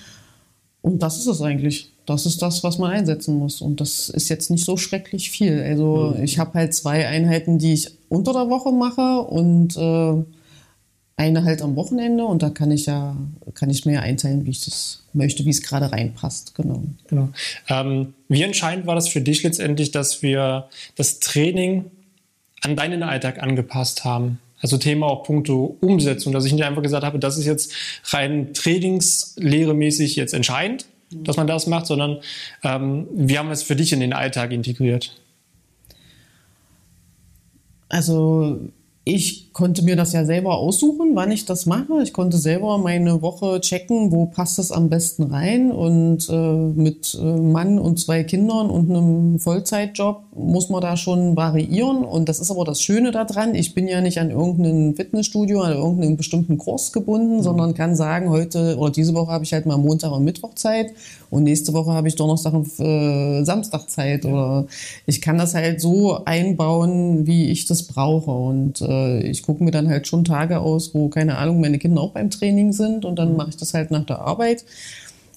Und 0.83 1.03
das 1.03 1.19
ist 1.19 1.27
es 1.27 1.41
eigentlich. 1.41 1.91
Das 2.07 2.27
ist 2.27 2.43
das, 2.43 2.63
was 2.63 2.79
man 2.79 2.91
einsetzen 2.91 3.39
muss. 3.39 3.63
Und 3.63 3.81
das 3.81 4.11
ist 4.11 4.29
jetzt 4.29 4.51
nicht 4.51 4.65
so 4.65 4.77
schrecklich 4.77 5.31
viel. 5.31 5.63
Also 5.63 6.15
mhm. 6.17 6.23
ich 6.23 6.39
habe 6.39 6.55
halt 6.55 6.75
zwei 6.75 7.07
Einheiten, 7.07 7.59
die 7.59 7.73
ich 7.73 7.91
unter 8.11 8.33
der 8.33 8.51
Woche 8.51 8.73
mache 8.73 9.21
und 9.23 9.77
äh, 9.77 10.23
eine 11.17 11.45
halt 11.45 11.63
am 11.63 11.77
Wochenende 11.77 12.25
und 12.25 12.43
da 12.43 12.51
kann 12.51 12.71
ich 12.71 12.87
ja, 12.87 13.17
kann 13.55 13.71
ich 13.71 13.87
mir 13.87 14.03
einteilen, 14.03 14.47
wie 14.47 14.51
ich 14.51 14.65
das 14.65 15.05
möchte, 15.13 15.45
wie 15.45 15.51
es 15.51 15.63
gerade 15.63 15.93
reinpasst. 15.93 16.55
Genau. 16.55 16.83
genau. 17.09 17.29
Ähm, 17.69 18.15
wie 18.29 18.43
entscheidend 18.43 18.87
war 18.87 18.95
das 18.95 19.09
für 19.09 19.21
dich 19.21 19.43
letztendlich, 19.43 19.93
dass 19.93 20.23
wir 20.23 20.69
das 20.97 21.21
Training 21.21 21.85
an 22.63 22.75
deinen 22.75 23.03
Alltag 23.03 23.41
angepasst 23.43 24.05
haben? 24.05 24.41
Also 24.61 24.77
Thema 24.77 25.07
auch 25.07 25.25
Punkte 25.25 25.53
Umsetzung, 25.53 26.33
dass 26.33 26.47
ich 26.47 26.53
nicht 26.53 26.65
einfach 26.65 26.83
gesagt 26.83 27.05
habe, 27.05 27.19
das 27.19 27.37
ist 27.39 27.45
jetzt 27.45 27.73
rein 28.07 28.55
trainingslehremäßig 28.55 30.17
jetzt 30.17 30.35
entscheidend, 30.35 30.87
mhm. 31.11 31.25
dass 31.25 31.37
man 31.37 31.47
das 31.47 31.67
macht, 31.67 31.87
sondern 31.87 32.19
ähm, 32.63 33.07
wir 33.13 33.39
haben 33.39 33.51
es 33.51 33.63
für 33.63 33.77
dich 33.77 33.93
in 33.93 34.01
den 34.01 34.15
Alltag 34.15 34.53
integriert. 34.53 35.21
Also 37.89 38.59
ich 39.05 39.44
konnte 39.55 39.83
mir 39.83 39.95
das 39.95 40.13
ja 40.13 40.25
selber 40.25 40.59
aussuchen, 40.59 41.13
wann 41.15 41.31
ich 41.31 41.45
das 41.45 41.65
mache. 41.65 42.03
Ich 42.03 42.13
konnte 42.13 42.37
selber 42.39 42.77
meine 42.77 43.23
Woche 43.23 43.61
checken, 43.61 44.11
wo 44.11 44.27
passt 44.27 44.59
es 44.59 44.73
am 44.73 44.91
besten 44.91 45.23
rein. 45.23 45.71
Und 45.71 46.29
äh, 46.29 46.35
mit 46.35 47.17
äh, 47.19 47.23
Mann 47.25 47.79
und 47.79 48.01
zwei 48.01 48.25
Kindern 48.25 48.69
und 48.69 48.91
einem 48.91 49.39
Vollzeitjob 49.39 50.25
muss 50.35 50.71
man 50.71 50.83
da 50.83 50.97
schon 50.97 51.37
variieren. 51.37 52.05
Und 52.05 52.29
das 52.29 52.41
ist 52.41 52.51
aber 52.51 52.65
das 52.65 52.83
Schöne 52.83 53.13
daran. 53.13 53.55
Ich 53.55 53.75
bin 53.75 53.87
ja 53.87 54.01
nicht 54.01 54.19
an 54.19 54.31
irgendein 54.31 54.97
Fitnessstudio, 54.97 55.61
an 55.61 55.75
irgendeinen 55.75 56.17
bestimmten 56.17 56.59
Kurs 56.59 56.93
gebunden, 56.93 57.37
mhm. 57.37 57.43
sondern 57.43 57.75
kann 57.75 57.95
sagen, 57.95 58.31
heute 58.31 58.77
oder 58.77 58.91
diese 58.91 59.15
Woche 59.15 59.31
habe 59.31 59.45
ich 59.45 59.53
halt 59.53 59.67
mal 59.67 59.79
Montag 59.79 60.11
und 60.11 60.25
Mittwoch 60.25 60.55
Zeit 60.57 60.93
und 61.35 61.43
nächste 61.43 61.73
Woche 61.73 61.91
habe 61.91 62.07
ich 62.07 62.15
Donnerstag 62.15 62.53
und 62.55 62.69
äh, 62.79 63.43
Samstag 63.45 63.91
Zeit. 63.91 64.25
Ja. 64.25 64.31
Oder 64.31 64.67
ich 65.05 65.21
kann 65.21 65.37
das 65.37 65.55
halt 65.55 65.81
so 65.81 66.25
einbauen, 66.25 67.27
wie 67.27 67.51
ich 67.51 67.67
das 67.67 67.83
brauche. 67.85 68.31
Und 68.31 68.81
äh, 68.81 69.21
ich 69.21 69.44
gucke 69.45 69.63
mir 69.63 69.71
dann 69.71 69.89
halt 69.89 70.07
schon 70.07 70.25
Tage 70.25 70.61
aus, 70.61 70.95
wo, 70.95 71.09
keine 71.09 71.39
Ahnung, 71.39 71.61
meine 71.61 71.79
Kinder 71.79 72.01
auch 72.01 72.13
beim 72.13 72.31
Training 72.31 72.73
sind 72.73 73.05
und 73.05 73.17
dann 73.19 73.31
mhm. 73.31 73.37
mache 73.37 73.51
ich 73.51 73.57
das 73.57 73.75
halt 73.75 73.91
nach 73.91 74.05
der 74.05 74.21
Arbeit. 74.21 74.65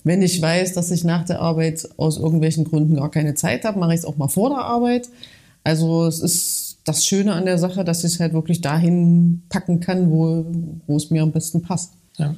Wenn 0.04 0.22
ich 0.22 0.42
weiß, 0.42 0.74
dass 0.74 0.92
ich 0.92 1.04
nach 1.04 1.26
der 1.26 1.42
Arbeit 1.42 1.88
aus 1.98 2.18
irgendwelchen 2.18 2.64
Gründen 2.64 2.96
gar 2.96 3.12
keine 3.12 3.36
Zeit 3.36 3.66
habe, 3.66 3.80
mache 3.80 3.94
ich 3.94 4.00
es 4.00 4.06
auch 4.06 4.18
mal 4.18 4.30
vor 4.30 4.50
der 4.50 4.60
Arbeit. 4.60 5.10
Also 5.64 6.06
es 6.06 6.22
ist 6.22 6.78
das 6.86 7.06
Schöne 7.06 7.34
an 7.34 7.46
der 7.46 7.58
Sache, 7.58 7.84
dass 7.84 8.06
ich 8.06 8.14
es 8.14 8.20
halt 8.20 8.34
wirklich 8.34 8.62
dahin 8.62 9.42
packen 9.50 9.82
kann, 9.82 10.10
wo, 10.10 10.46
wo 10.88 10.96
es 10.96 11.10
mir 11.10 11.24
am 11.24 11.32
besten 11.32 11.62
passt. 11.62 11.92
Ja. 12.18 12.36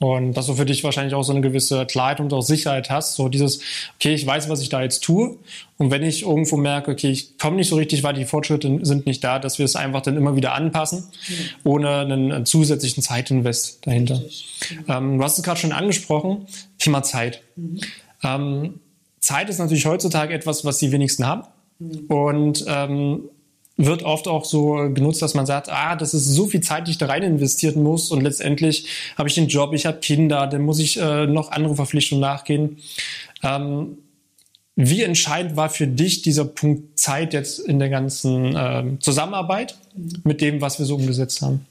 Und 0.00 0.34
dass 0.34 0.46
du 0.46 0.54
für 0.54 0.64
dich 0.64 0.84
wahrscheinlich 0.84 1.14
auch 1.14 1.24
so 1.24 1.32
eine 1.32 1.40
gewisse 1.40 1.84
Klarheit 1.84 2.20
und 2.20 2.32
auch 2.32 2.42
Sicherheit 2.42 2.88
hast. 2.88 3.16
So 3.16 3.28
dieses, 3.28 3.60
okay, 3.96 4.14
ich 4.14 4.24
weiß, 4.24 4.48
was 4.48 4.60
ich 4.60 4.68
da 4.68 4.80
jetzt 4.80 5.02
tue. 5.02 5.38
Und 5.76 5.90
wenn 5.90 6.04
ich 6.04 6.22
irgendwo 6.22 6.56
merke, 6.56 6.92
okay, 6.92 7.10
ich 7.10 7.36
komme 7.36 7.56
nicht 7.56 7.68
so 7.68 7.74
richtig, 7.74 8.04
weil 8.04 8.14
die 8.14 8.24
Fortschritte 8.24 8.78
sind 8.82 9.06
nicht 9.06 9.24
da, 9.24 9.40
dass 9.40 9.58
wir 9.58 9.64
es 9.64 9.74
einfach 9.74 10.00
dann 10.02 10.16
immer 10.16 10.36
wieder 10.36 10.54
anpassen, 10.54 11.00
mhm. 11.00 11.34
ohne 11.64 11.98
einen 11.98 12.46
zusätzlichen 12.46 13.02
Zeitinvest 13.02 13.86
dahinter. 13.86 14.22
Ähm, 14.86 15.18
du 15.18 15.24
hast 15.24 15.38
es 15.38 15.44
gerade 15.44 15.58
schon 15.58 15.72
angesprochen, 15.72 16.46
Thema 16.78 17.02
Zeit. 17.02 17.42
Mhm. 17.56 17.80
Ähm, 18.22 18.80
Zeit 19.18 19.48
ist 19.48 19.58
natürlich 19.58 19.86
heutzutage 19.86 20.32
etwas, 20.32 20.64
was 20.64 20.78
die 20.78 20.92
wenigsten 20.92 21.26
haben. 21.26 21.42
Mhm. 21.80 22.06
Und 22.06 22.64
ähm, 22.68 23.22
wird 23.78 24.02
oft 24.02 24.26
auch 24.26 24.44
so 24.44 24.90
genutzt, 24.92 25.22
dass 25.22 25.34
man 25.34 25.46
sagt, 25.46 25.70
ah, 25.70 25.94
das 25.94 26.12
ist 26.12 26.26
so 26.26 26.46
viel 26.48 26.60
Zeit, 26.60 26.86
die 26.86 26.90
ich 26.90 26.98
da 26.98 27.06
rein 27.06 27.22
investieren 27.22 27.82
muss 27.82 28.10
und 28.10 28.22
letztendlich 28.22 28.86
habe 29.16 29.28
ich 29.28 29.36
den 29.36 29.46
Job, 29.46 29.72
ich 29.72 29.86
habe 29.86 29.98
Kinder, 30.00 30.48
dann 30.48 30.62
muss 30.62 30.80
ich 30.80 31.00
äh, 31.00 31.26
noch 31.26 31.52
andere 31.52 31.76
Verpflichtungen 31.76 32.20
nachgehen. 32.20 32.78
Ähm, 33.42 33.98
wie 34.74 35.02
entscheidend 35.02 35.56
war 35.56 35.70
für 35.70 35.86
dich 35.86 36.22
dieser 36.22 36.44
Punkt 36.44 36.98
Zeit 36.98 37.32
jetzt 37.32 37.60
in 37.60 37.78
der 37.78 37.88
ganzen 37.88 38.56
äh, 38.56 38.84
Zusammenarbeit 39.00 39.76
mit 40.24 40.40
dem, 40.40 40.60
was 40.60 40.78
wir 40.78 40.86
so 40.86 40.96
umgesetzt 40.96 41.40
haben? 41.40 41.64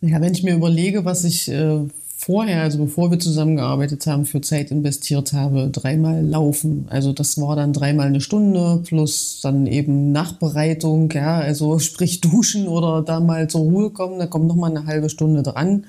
Ja, 0.00 0.20
wenn 0.20 0.32
ich 0.32 0.42
mir 0.42 0.54
überlege, 0.54 1.04
was 1.04 1.24
ich 1.24 1.48
äh, 1.48 1.80
vorher, 2.28 2.60
also 2.60 2.76
bevor 2.76 3.10
wir 3.10 3.18
zusammengearbeitet 3.18 4.06
haben, 4.06 4.26
für 4.26 4.42
Zeit 4.42 4.70
investiert 4.70 5.32
habe, 5.32 5.70
dreimal 5.72 6.22
laufen. 6.22 6.84
Also 6.90 7.14
das 7.14 7.40
war 7.40 7.56
dann 7.56 7.72
dreimal 7.72 8.08
eine 8.08 8.20
Stunde 8.20 8.82
plus 8.84 9.40
dann 9.42 9.66
eben 9.66 10.12
Nachbereitung, 10.12 11.10
ja, 11.10 11.38
also 11.38 11.78
sprich 11.78 12.20
duschen 12.20 12.68
oder 12.68 13.00
da 13.00 13.20
mal 13.20 13.48
zur 13.48 13.62
Ruhe 13.62 13.90
kommen, 13.90 14.18
da 14.18 14.26
kommt 14.26 14.46
noch 14.46 14.56
mal 14.56 14.70
eine 14.70 14.84
halbe 14.84 15.08
Stunde 15.08 15.42
dran. 15.42 15.86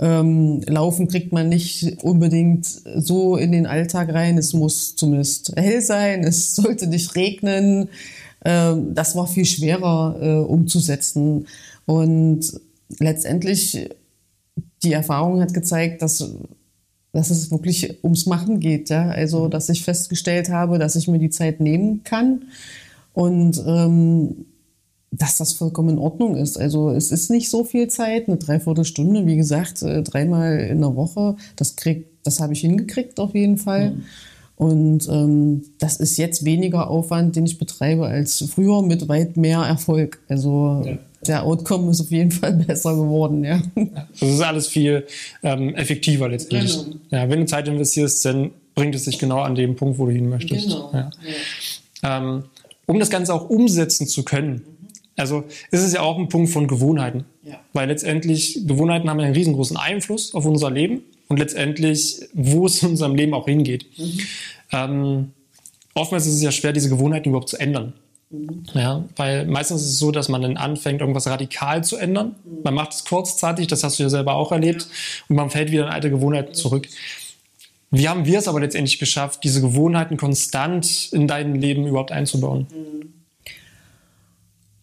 Ähm, 0.00 0.60
Laufen 0.66 1.06
kriegt 1.06 1.32
man 1.32 1.48
nicht 1.48 2.02
unbedingt 2.02 2.66
so 2.66 3.36
in 3.36 3.52
den 3.52 3.66
Alltag 3.66 4.12
rein. 4.12 4.38
Es 4.38 4.54
muss 4.54 4.96
zumindest 4.96 5.52
hell 5.54 5.82
sein, 5.82 6.24
es 6.24 6.56
sollte 6.56 6.88
nicht 6.88 7.14
regnen. 7.14 7.90
Ähm, 8.44 8.92
das 8.92 9.14
war 9.14 9.28
viel 9.28 9.44
schwerer 9.44 10.16
äh, 10.20 10.50
umzusetzen. 10.50 11.46
Und 11.86 12.60
letztendlich 12.98 13.88
die 14.82 14.92
Erfahrung 14.92 15.40
hat 15.40 15.54
gezeigt, 15.54 16.02
dass, 16.02 16.32
dass 17.12 17.30
es 17.30 17.50
wirklich 17.50 18.02
ums 18.04 18.26
Machen 18.26 18.60
geht. 18.60 18.90
Ja? 18.90 19.08
Also, 19.08 19.46
mhm. 19.46 19.50
dass 19.50 19.68
ich 19.68 19.84
festgestellt 19.84 20.50
habe, 20.50 20.78
dass 20.78 20.96
ich 20.96 21.08
mir 21.08 21.18
die 21.18 21.30
Zeit 21.30 21.60
nehmen 21.60 22.02
kann 22.04 22.44
und 23.12 23.62
ähm, 23.66 24.46
dass 25.10 25.36
das 25.36 25.54
vollkommen 25.54 25.90
in 25.90 25.98
Ordnung 25.98 26.36
ist. 26.36 26.58
Also 26.58 26.90
es 26.90 27.10
ist 27.10 27.30
nicht 27.30 27.48
so 27.48 27.64
viel 27.64 27.88
Zeit, 27.88 28.28
eine 28.28 28.36
Dreiviertelstunde, 28.36 29.24
wie 29.26 29.36
gesagt, 29.36 29.82
äh, 29.82 30.02
dreimal 30.02 30.58
in 30.58 30.80
der 30.80 30.94
Woche. 30.94 31.36
Das 31.54 31.76
krieg, 31.76 32.06
das 32.22 32.40
habe 32.40 32.52
ich 32.52 32.60
hingekriegt 32.60 33.18
auf 33.18 33.34
jeden 33.34 33.56
Fall. 33.56 33.92
Mhm. 33.92 34.02
Und 34.56 35.08
ähm, 35.08 35.62
das 35.78 35.96
ist 35.96 36.16
jetzt 36.16 36.44
weniger 36.44 36.90
Aufwand, 36.90 37.36
den 37.36 37.46
ich 37.46 37.58
betreibe 37.58 38.06
als 38.06 38.44
früher 38.48 38.82
mit 38.82 39.08
weit 39.08 39.36
mehr 39.36 39.60
Erfolg. 39.60 40.20
Also 40.28 40.82
ja 40.84 40.98
der 41.26 41.42
Outcome 41.44 41.90
ist 41.90 42.00
auf 42.00 42.10
jeden 42.10 42.30
Fall 42.30 42.52
besser 42.66 42.94
geworden, 42.94 43.44
ja. 43.44 43.62
Das 43.74 44.28
ist 44.28 44.40
alles 44.40 44.68
viel 44.68 45.06
ähm, 45.42 45.74
effektiver 45.74 46.28
letztendlich. 46.28 46.84
Genau. 46.84 46.96
Ja, 47.10 47.28
wenn 47.28 47.40
du 47.40 47.46
Zeit 47.46 47.68
investierst, 47.68 48.24
dann 48.24 48.50
bringt 48.74 48.94
es 48.94 49.04
dich 49.04 49.18
genau 49.18 49.40
an 49.40 49.54
dem 49.54 49.76
Punkt, 49.76 49.98
wo 49.98 50.06
du 50.06 50.12
hin 50.12 50.28
möchtest. 50.28 50.64
Genau. 50.64 50.90
Ja. 50.92 51.10
Ja. 52.02 52.18
Ähm, 52.18 52.44
um 52.86 52.98
das 52.98 53.10
Ganze 53.10 53.34
auch 53.34 53.48
umsetzen 53.48 54.06
zu 54.06 54.22
können, 54.22 54.62
also 55.16 55.44
ist 55.70 55.82
es 55.82 55.92
ja 55.92 56.02
auch 56.02 56.18
ein 56.18 56.28
Punkt 56.28 56.50
von 56.50 56.68
Gewohnheiten. 56.68 57.24
Ja. 57.42 57.58
Weil 57.72 57.88
letztendlich 57.88 58.60
Gewohnheiten 58.66 59.08
haben 59.08 59.20
einen 59.20 59.34
riesengroßen 59.34 59.76
Einfluss 59.76 60.34
auf 60.34 60.44
unser 60.44 60.70
Leben 60.70 61.02
und 61.28 61.38
letztendlich, 61.38 62.20
wo 62.34 62.66
es 62.66 62.82
in 62.82 62.90
unserem 62.90 63.14
Leben 63.14 63.34
auch 63.34 63.46
hingeht. 63.46 63.86
Mhm. 63.96 64.20
Ähm, 64.72 65.30
oftmals 65.94 66.26
ist 66.26 66.34
es 66.34 66.42
ja 66.42 66.52
schwer, 66.52 66.72
diese 66.72 66.88
Gewohnheiten 66.88 67.30
überhaupt 67.30 67.48
zu 67.48 67.56
ändern. 67.56 67.94
Ja, 68.74 69.04
weil 69.14 69.46
meistens 69.46 69.82
ist 69.82 69.88
es 69.88 69.98
so, 69.98 70.10
dass 70.10 70.28
man 70.28 70.42
dann 70.42 70.56
anfängt, 70.56 71.00
irgendwas 71.00 71.28
radikal 71.28 71.84
zu 71.84 71.96
ändern. 71.96 72.34
Man 72.64 72.74
macht 72.74 72.92
es 72.92 73.04
kurzzeitig, 73.04 73.68
das 73.68 73.84
hast 73.84 73.98
du 73.98 74.02
ja 74.02 74.08
selber 74.08 74.34
auch 74.34 74.50
erlebt, 74.50 74.88
und 75.28 75.36
man 75.36 75.50
fällt 75.50 75.70
wieder 75.70 75.84
in 75.84 75.92
alte 75.92 76.10
Gewohnheiten 76.10 76.54
zurück. 76.54 76.88
Wie 77.92 78.08
haben 78.08 78.26
wir 78.26 78.40
es 78.40 78.48
aber 78.48 78.60
letztendlich 78.60 78.98
geschafft, 78.98 79.44
diese 79.44 79.60
Gewohnheiten 79.60 80.16
konstant 80.16 81.10
in 81.12 81.28
dein 81.28 81.54
Leben 81.54 81.86
überhaupt 81.86 82.10
einzubauen? 82.10 82.66
Mhm. 82.70 83.12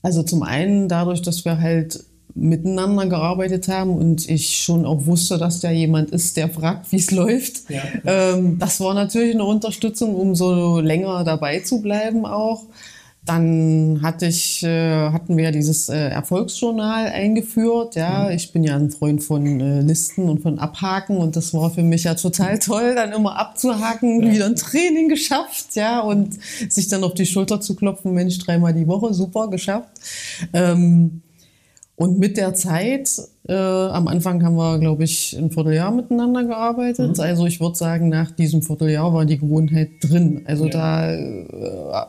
Also 0.01 0.23
zum 0.23 0.43
einen 0.43 0.87
dadurch, 0.87 1.21
dass 1.21 1.45
wir 1.45 1.59
halt 1.59 2.03
miteinander 2.35 3.05
gearbeitet 3.05 3.67
haben 3.67 3.95
und 3.95 4.27
ich 4.27 4.61
schon 4.61 4.85
auch 4.85 5.05
wusste, 5.05 5.37
dass 5.37 5.59
da 5.59 5.69
jemand 5.69 6.11
ist, 6.11 6.35
der 6.35 6.49
fragt, 6.49 6.91
wie 6.91 6.97
es 6.97 7.11
läuft. 7.11 7.69
Ja. 7.69 7.83
Ähm, 8.05 8.57
das 8.57 8.79
war 8.79 8.93
natürlich 8.93 9.35
eine 9.35 9.45
Unterstützung, 9.45 10.15
um 10.15 10.33
so 10.33 10.79
länger 10.79 11.23
dabei 11.23 11.59
zu 11.59 11.81
bleiben 11.81 12.25
auch. 12.25 12.63
Dann 13.25 14.01
hatte 14.01 14.25
ich, 14.25 14.63
äh, 14.63 15.09
hatten 15.09 15.37
wir 15.37 15.51
dieses 15.51 15.87
äh, 15.87 16.09
Erfolgsjournal 16.09 17.07
eingeführt. 17.07 17.95
Ja, 17.95 18.25
mhm. 18.25 18.35
ich 18.35 18.51
bin 18.51 18.63
ja 18.65 18.75
ein 18.75 18.91
Freund 18.91 19.23
von 19.23 19.61
äh, 19.61 19.79
Listen 19.81 20.27
und 20.29 20.41
von 20.41 20.59
Abhaken 20.59 21.17
und 21.17 21.35
das 21.37 21.53
war 21.53 21.71
für 21.71 21.83
mich 21.83 22.03
ja 22.03 22.15
total 22.15 22.59
toll, 22.59 22.95
dann 22.95 23.13
immer 23.13 23.37
abzuhaken, 23.37 24.23
ja. 24.23 24.31
wieder 24.31 24.45
ein 24.45 24.55
Training 24.55 25.07
geschafft, 25.07 25.75
ja, 25.75 26.01
und 26.01 26.37
sich 26.69 26.89
dann 26.89 27.03
auf 27.03 27.13
die 27.13 27.25
Schulter 27.25 27.61
zu 27.61 27.75
klopfen, 27.75 28.13
Mensch, 28.13 28.37
dreimal 28.39 28.73
die 28.73 28.87
Woche, 28.87 29.13
super 29.13 29.49
geschafft. 29.49 29.89
Ähm, 30.51 31.22
und 31.95 32.17
mit 32.17 32.37
der 32.37 32.55
Zeit, 32.55 33.09
äh, 33.47 33.53
am 33.53 34.07
Anfang 34.07 34.43
haben 34.43 34.55
wir, 34.55 34.79
glaube 34.79 35.03
ich, 35.03 35.37
ein 35.37 35.51
Vierteljahr 35.51 35.91
miteinander 35.91 36.43
gearbeitet. 36.43 37.17
Mhm. 37.17 37.23
Also 37.23 37.45
ich 37.45 37.59
würde 37.59 37.75
sagen, 37.75 38.09
nach 38.09 38.31
diesem 38.31 38.63
Vierteljahr 38.63 39.13
war 39.13 39.25
die 39.25 39.37
Gewohnheit 39.37 39.91
drin. 40.01 40.41
Also 40.45 40.65
ja. 40.65 40.71
da 40.71 41.13
äh, 41.13 42.05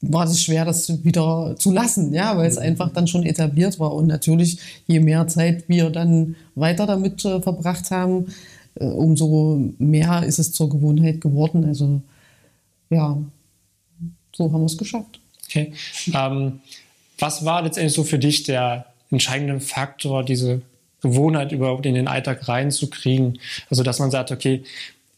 war 0.00 0.24
es 0.24 0.42
schwer, 0.42 0.64
das 0.64 1.04
wieder 1.04 1.54
zu 1.56 1.70
lassen, 1.70 2.12
ja, 2.12 2.36
weil 2.36 2.48
es 2.48 2.56
mhm. 2.56 2.62
einfach 2.62 2.92
dann 2.92 3.06
schon 3.06 3.22
etabliert 3.22 3.78
war. 3.78 3.94
Und 3.94 4.08
natürlich, 4.08 4.58
je 4.88 4.98
mehr 4.98 5.28
Zeit 5.28 5.68
wir 5.68 5.90
dann 5.90 6.34
weiter 6.56 6.86
damit 6.86 7.24
äh, 7.24 7.40
verbracht 7.40 7.92
haben, 7.92 8.26
äh, 8.74 8.86
umso 8.86 9.72
mehr 9.78 10.24
ist 10.24 10.40
es 10.40 10.50
zur 10.50 10.68
Gewohnheit 10.68 11.20
geworden. 11.20 11.64
Also 11.64 12.02
ja, 12.90 13.16
so 14.34 14.52
haben 14.52 14.62
wir 14.62 14.66
es 14.66 14.78
geschafft. 14.78 15.20
Okay. 15.46 15.72
Ähm 16.12 16.60
was 17.22 17.44
war 17.44 17.62
letztendlich 17.62 17.94
so 17.94 18.02
für 18.02 18.18
dich 18.18 18.42
der 18.42 18.86
entscheidende 19.10 19.60
Faktor, 19.60 20.24
diese 20.24 20.60
Gewohnheit 21.00 21.52
überhaupt 21.52 21.86
in 21.86 21.94
den 21.94 22.08
Alltag 22.08 22.48
reinzukriegen? 22.48 23.38
Also, 23.70 23.84
dass 23.84 24.00
man 24.00 24.10
sagt, 24.10 24.32
okay, 24.32 24.64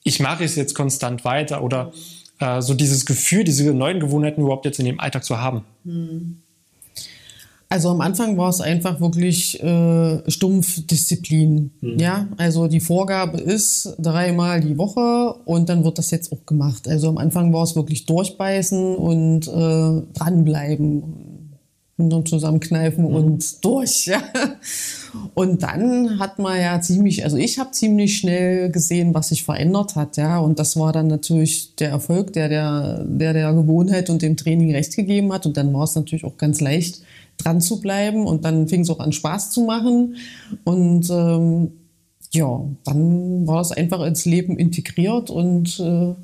ich 0.02 0.20
mache 0.20 0.44
es 0.44 0.54
jetzt 0.54 0.74
konstant 0.74 1.24
weiter 1.24 1.62
oder 1.62 1.92
äh, 2.38 2.60
so 2.60 2.74
dieses 2.74 3.06
Gefühl, 3.06 3.44
diese 3.44 3.72
neuen 3.72 4.00
Gewohnheiten 4.00 4.42
überhaupt 4.42 4.66
jetzt 4.66 4.78
in 4.78 4.84
dem 4.84 5.00
Alltag 5.00 5.24
zu 5.24 5.40
haben? 5.40 5.64
Also 7.70 7.88
am 7.88 8.02
Anfang 8.02 8.36
war 8.36 8.50
es 8.50 8.60
einfach 8.60 9.00
wirklich 9.00 9.60
äh, 9.62 10.30
stumpf 10.30 10.86
Disziplin. 10.86 11.70
Mhm. 11.80 11.98
Ja, 11.98 12.28
also 12.36 12.68
die 12.68 12.80
Vorgabe 12.80 13.40
ist 13.40 13.96
dreimal 13.98 14.60
die 14.60 14.76
Woche 14.76 15.34
und 15.46 15.70
dann 15.70 15.84
wird 15.84 15.98
das 15.98 16.10
jetzt 16.10 16.32
auch 16.32 16.44
gemacht. 16.44 16.86
Also 16.86 17.08
am 17.08 17.16
Anfang 17.16 17.52
war 17.52 17.62
es 17.62 17.74
wirklich 17.74 18.04
durchbeißen 18.04 18.94
und 18.94 19.48
äh, 19.48 20.18
dranbleiben 20.18 21.33
Hintern 21.96 22.26
zusammenkneifen 22.26 23.08
mhm. 23.08 23.14
und 23.14 23.64
durch. 23.64 24.06
Ja. 24.06 24.22
Und 25.34 25.62
dann 25.62 26.18
hat 26.18 26.38
man 26.40 26.60
ja 26.60 26.80
ziemlich, 26.80 27.24
also 27.24 27.36
ich 27.36 27.58
habe 27.58 27.70
ziemlich 27.70 28.16
schnell 28.18 28.70
gesehen, 28.70 29.14
was 29.14 29.28
sich 29.28 29.44
verändert 29.44 29.94
hat, 29.94 30.16
ja. 30.16 30.38
Und 30.38 30.58
das 30.58 30.76
war 30.76 30.92
dann 30.92 31.06
natürlich 31.06 31.76
der 31.76 31.90
Erfolg, 31.90 32.32
der 32.32 32.48
der, 32.48 33.04
der, 33.04 33.32
der 33.32 33.52
Gewohnheit 33.52 34.10
und 34.10 34.22
dem 34.22 34.36
Training 34.36 34.72
recht 34.72 34.96
gegeben 34.96 35.32
hat. 35.32 35.46
Und 35.46 35.56
dann 35.56 35.72
war 35.72 35.84
es 35.84 35.94
natürlich 35.94 36.24
auch 36.24 36.36
ganz 36.36 36.60
leicht, 36.60 37.02
dran 37.38 37.60
zu 37.60 37.80
bleiben 37.80 38.26
und 38.26 38.44
dann 38.44 38.68
fing 38.68 38.82
es 38.82 38.90
auch 38.90 39.00
an 39.00 39.12
Spaß 39.12 39.50
zu 39.50 39.62
machen 39.62 40.16
und 40.64 41.10
ähm, 41.10 41.72
ja, 42.32 42.64
dann 42.84 43.46
war 43.46 43.60
es 43.60 43.72
einfach 43.72 44.04
ins 44.04 44.24
Leben 44.24 44.58
integriert 44.58 45.30
und 45.30 45.78
äh, 45.80 46.14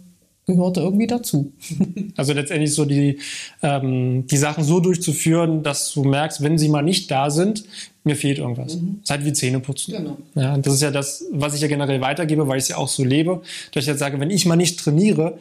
gehörte 0.46 0.80
irgendwie 0.80 1.06
dazu. 1.06 1.52
Also 2.16 2.32
letztendlich 2.32 2.74
so 2.74 2.84
die, 2.84 3.18
ähm, 3.62 4.26
die 4.26 4.36
Sachen 4.36 4.64
so 4.64 4.80
durchzuführen, 4.80 5.62
dass 5.62 5.92
du 5.92 6.04
merkst, 6.04 6.42
wenn 6.42 6.58
sie 6.58 6.68
mal 6.68 6.82
nicht 6.82 7.10
da 7.10 7.30
sind, 7.30 7.64
mir 8.04 8.16
fehlt 8.16 8.38
irgendwas. 8.38 8.76
Mhm. 8.76 8.98
Das 9.00 9.04
ist 9.04 9.10
halt 9.10 9.24
wie 9.24 9.32
Zähneputzen. 9.32 9.94
Genau. 9.94 10.18
Ja, 10.34 10.58
das 10.58 10.74
ist 10.74 10.82
ja 10.82 10.90
das, 10.90 11.24
was 11.32 11.54
ich 11.54 11.60
ja 11.60 11.68
generell 11.68 12.00
weitergebe, 12.00 12.46
weil 12.48 12.58
ich 12.58 12.64
es 12.64 12.68
ja 12.68 12.76
auch 12.76 12.88
so 12.88 13.04
lebe, 13.04 13.42
dass 13.72 13.84
ich 13.84 13.88
jetzt 13.88 14.00
sage, 14.00 14.20
wenn 14.20 14.30
ich 14.30 14.44
mal 14.44 14.56
nicht 14.56 14.80
trainiere, 14.80 15.38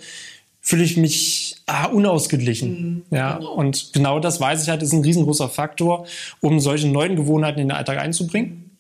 fühle 0.62 0.84
ich 0.84 0.98
mich 0.98 1.56
ah, 1.66 1.86
unausgeglichen. 1.86 3.04
Mhm. 3.10 3.16
Ja, 3.16 3.38
genau. 3.38 3.54
und 3.54 3.92
genau 3.94 4.20
das 4.20 4.40
weiß 4.40 4.64
ich 4.64 4.70
halt, 4.70 4.84
ist 4.84 4.94
ein 4.94 5.04
riesengroßer 5.04 5.50
Faktor, 5.50 6.06
um 6.42 6.60
solche 6.60 6.88
neuen 6.88 7.16
Gewohnheiten 7.16 7.60
in 7.60 7.70
den 7.70 7.78
Alltag 7.78 7.98
einzubringen. 7.98 8.72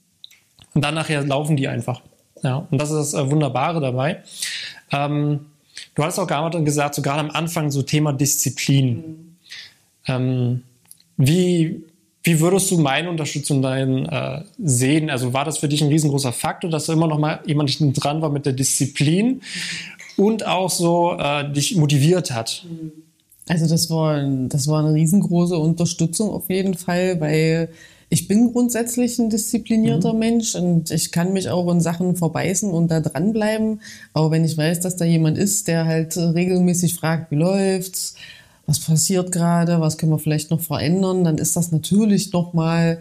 Und 0.74 0.84
dann 0.84 0.94
nachher 0.94 1.26
laufen 1.26 1.58
die 1.58 1.68
einfach. 1.68 2.02
Ja, 2.44 2.68
und 2.70 2.80
das 2.80 2.92
ist 2.92 3.14
das 3.14 3.14
äh, 3.14 3.32
Wunderbare 3.32 3.82
dabei. 3.82 4.24
Ähm, 4.92 5.48
Du 5.96 6.04
hast 6.04 6.20
auch 6.20 6.28
gerade 6.28 6.64
gesagt, 6.64 6.96
so 6.96 7.02
gerade 7.02 7.20
am 7.20 7.32
Anfang 7.32 7.72
so 7.72 7.82
Thema 7.82 8.14
Disziplin. 8.14 8.96
Mhm. 8.96 9.36
Ähm, 10.08 10.64
wie, 11.18 11.84
wie 12.24 12.40
würdest 12.40 12.72
du 12.72 12.78
meine 12.78 13.10
Unterstützung 13.10 13.62
dahin 13.62 14.06
äh, 14.06 14.44
sehen? 14.58 15.10
Also 15.10 15.34
war 15.34 15.46
das 15.46 15.60
für 15.60 15.68
dich 15.68 15.82
ein 15.82 15.90
riesengroßer 15.90 16.32
Faktor, 16.32 16.70
dass 16.70 16.86
da 16.86 16.94
immer 16.94 17.08
noch 17.08 17.20
mal 17.20 17.42
jemand 17.46 17.72
dran 17.94 18.22
war 18.22 18.30
mit 18.30 18.46
der 18.46 18.54
Disziplin 18.54 19.42
und 20.18 20.46
auch 20.46 20.70
so 20.70 21.18
äh, 21.18 21.52
dich 21.52 21.76
motiviert 21.76 22.32
hat? 22.32 22.66
Also 23.48 23.68
das 23.68 23.90
war, 23.90 24.22
das 24.48 24.68
war 24.68 24.86
eine 24.86 24.94
riesengroße 24.94 25.58
Unterstützung 25.58 26.30
auf 26.30 26.50
jeden 26.50 26.76
Fall, 26.76 27.20
weil 27.20 27.70
ich 28.10 28.28
bin 28.28 28.52
grundsätzlich 28.52 29.20
ein 29.20 29.30
disziplinierter 29.30 30.14
mhm. 30.14 30.20
Mensch 30.20 30.56
und 30.56 30.90
ich 30.90 31.12
kann 31.12 31.32
mich 31.32 31.50
auch 31.50 31.72
in 31.72 31.80
Sachen 31.80 32.16
verbeißen 32.16 32.72
und 32.72 32.90
da 32.90 33.02
dranbleiben. 33.02 33.82
Aber 34.14 34.32
wenn 34.32 34.44
ich 34.44 34.58
weiß, 34.58 34.80
dass 34.80 34.96
da 34.96 35.06
jemand 35.06 35.38
ist, 35.38 35.68
der 35.68 35.86
halt 35.86 36.18
regelmäßig 36.18 36.96
fragt, 36.96 37.30
wie 37.30 37.36
läuft's, 37.36 38.16
was 38.66 38.80
passiert 38.80 39.32
gerade, 39.32 39.80
was 39.80 39.98
können 39.98 40.12
wir 40.12 40.20
vielleicht 40.20 40.50
noch 40.50 40.62
verändern, 40.62 41.24
dann 41.24 41.38
ist 41.38 41.56
das 41.56 41.72
natürlich 41.72 42.34
noch 42.34 42.54
mal 42.54 43.00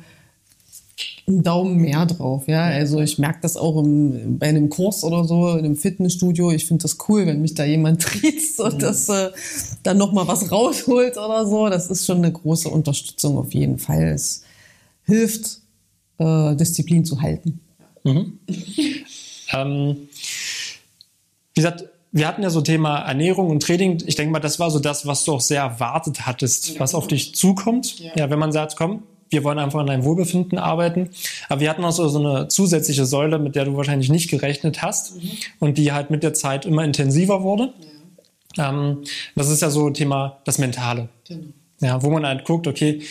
einen 1.27 1.43
Daumen 1.43 1.77
mehr 1.77 2.05
drauf. 2.07 2.47
Ja, 2.47 2.65
also 2.65 3.01
ich 3.01 3.19
merke 3.19 3.39
das 3.43 3.57
auch 3.57 3.83
im, 3.83 4.39
bei 4.39 4.49
einem 4.49 4.69
Kurs 4.69 5.05
oder 5.05 5.25
so, 5.25 5.51
in 5.53 5.65
einem 5.65 5.77
Fitnessstudio. 5.77 6.51
Ich 6.53 6.67
finde 6.67 6.83
das 6.83 6.97
cool, 7.09 7.27
wenn 7.27 7.41
mich 7.41 7.55
da 7.55 7.65
jemand 7.65 8.03
triezt 8.03 8.61
und 8.61 8.83
das 8.83 9.09
äh, 9.09 9.31
dann 9.83 9.97
noch 9.97 10.13
mal 10.13 10.27
was 10.27 10.51
rausholt 10.51 11.17
oder 11.17 11.47
so. 11.47 11.69
Das 11.69 11.89
ist 11.89 12.05
schon 12.05 12.19
eine 12.19 12.33
große 12.33 12.69
Unterstützung 12.69 13.39
auf 13.39 13.55
jeden 13.55 13.79
Fall. 13.79 14.09
Es 14.15 14.43
hilft, 15.09 15.61
äh, 16.19 16.55
Disziplin 16.55 17.05
zu 17.05 17.21
halten. 17.21 17.61
Mhm. 18.05 18.39
ähm, 19.53 19.97
wie 21.55 21.61
gesagt, 21.61 21.85
wir 22.13 22.27
hatten 22.27 22.43
ja 22.43 22.51
so 22.51 22.61
Thema 22.61 23.01
Ernährung 23.01 23.51
und 23.51 23.63
Training. 23.63 24.03
Ich 24.07 24.15
denke 24.15 24.33
mal, 24.33 24.41
das 24.41 24.61
war 24.61 24.71
so 24.71 24.79
das, 24.79 25.07
was 25.07 25.25
du 25.25 25.33
auch 25.35 25.41
sehr 25.41 25.63
erwartet 25.63 26.27
hattest, 26.27 26.75
ja. 26.75 26.81
was 26.81 26.95
auf 26.95 27.07
dich 27.07 27.35
zukommt. 27.35 27.99
Ja. 27.99 28.13
ja. 28.17 28.31
wenn 28.31 28.39
man 28.39 28.53
sagt, 28.53 28.77
komm, 28.77 29.03
wir 29.31 29.45
wollen 29.45 29.59
einfach 29.59 29.81
an 29.81 29.87
deinem 29.87 30.05
Wohlbefinden 30.05 30.59
arbeiten. 30.59 31.11
Aber 31.49 31.61
wir 31.61 31.71
hatten 31.71 31.85
auch 31.85 31.93
so, 31.93 32.09
so 32.09 32.19
eine 32.19 32.49
zusätzliche 32.49 33.05
Säule, 33.05 33.39
mit 33.39 33.57
der 33.57 33.65
du 33.65 33.77
wahrscheinlich 33.77 34.09
nicht 34.09 34.31
gerechnet 34.31 34.83
hast 34.83 35.17
mhm. 35.17 35.31
und 35.59 35.79
die 35.79 35.93
halt 35.93 36.11
mit 36.11 36.23
der 36.23 36.35
Zeit 36.35 36.65
immer 36.65 36.85
intensiver 36.85 37.43
wurde. 37.43 37.75
Ja. 38.57 38.71
Ähm, 38.71 39.05
das 39.35 39.51
ist 39.51 39.63
ja 39.63 39.71
so 39.71 39.91
Thema 39.91 40.39
das 40.45 40.59
Mentale. 40.59 41.09
Genau. 41.27 41.49
Ja, 41.81 42.03
wo 42.03 42.11
man 42.11 42.27
halt 42.27 42.45
guckt, 42.45 42.67
okay, 42.67 43.03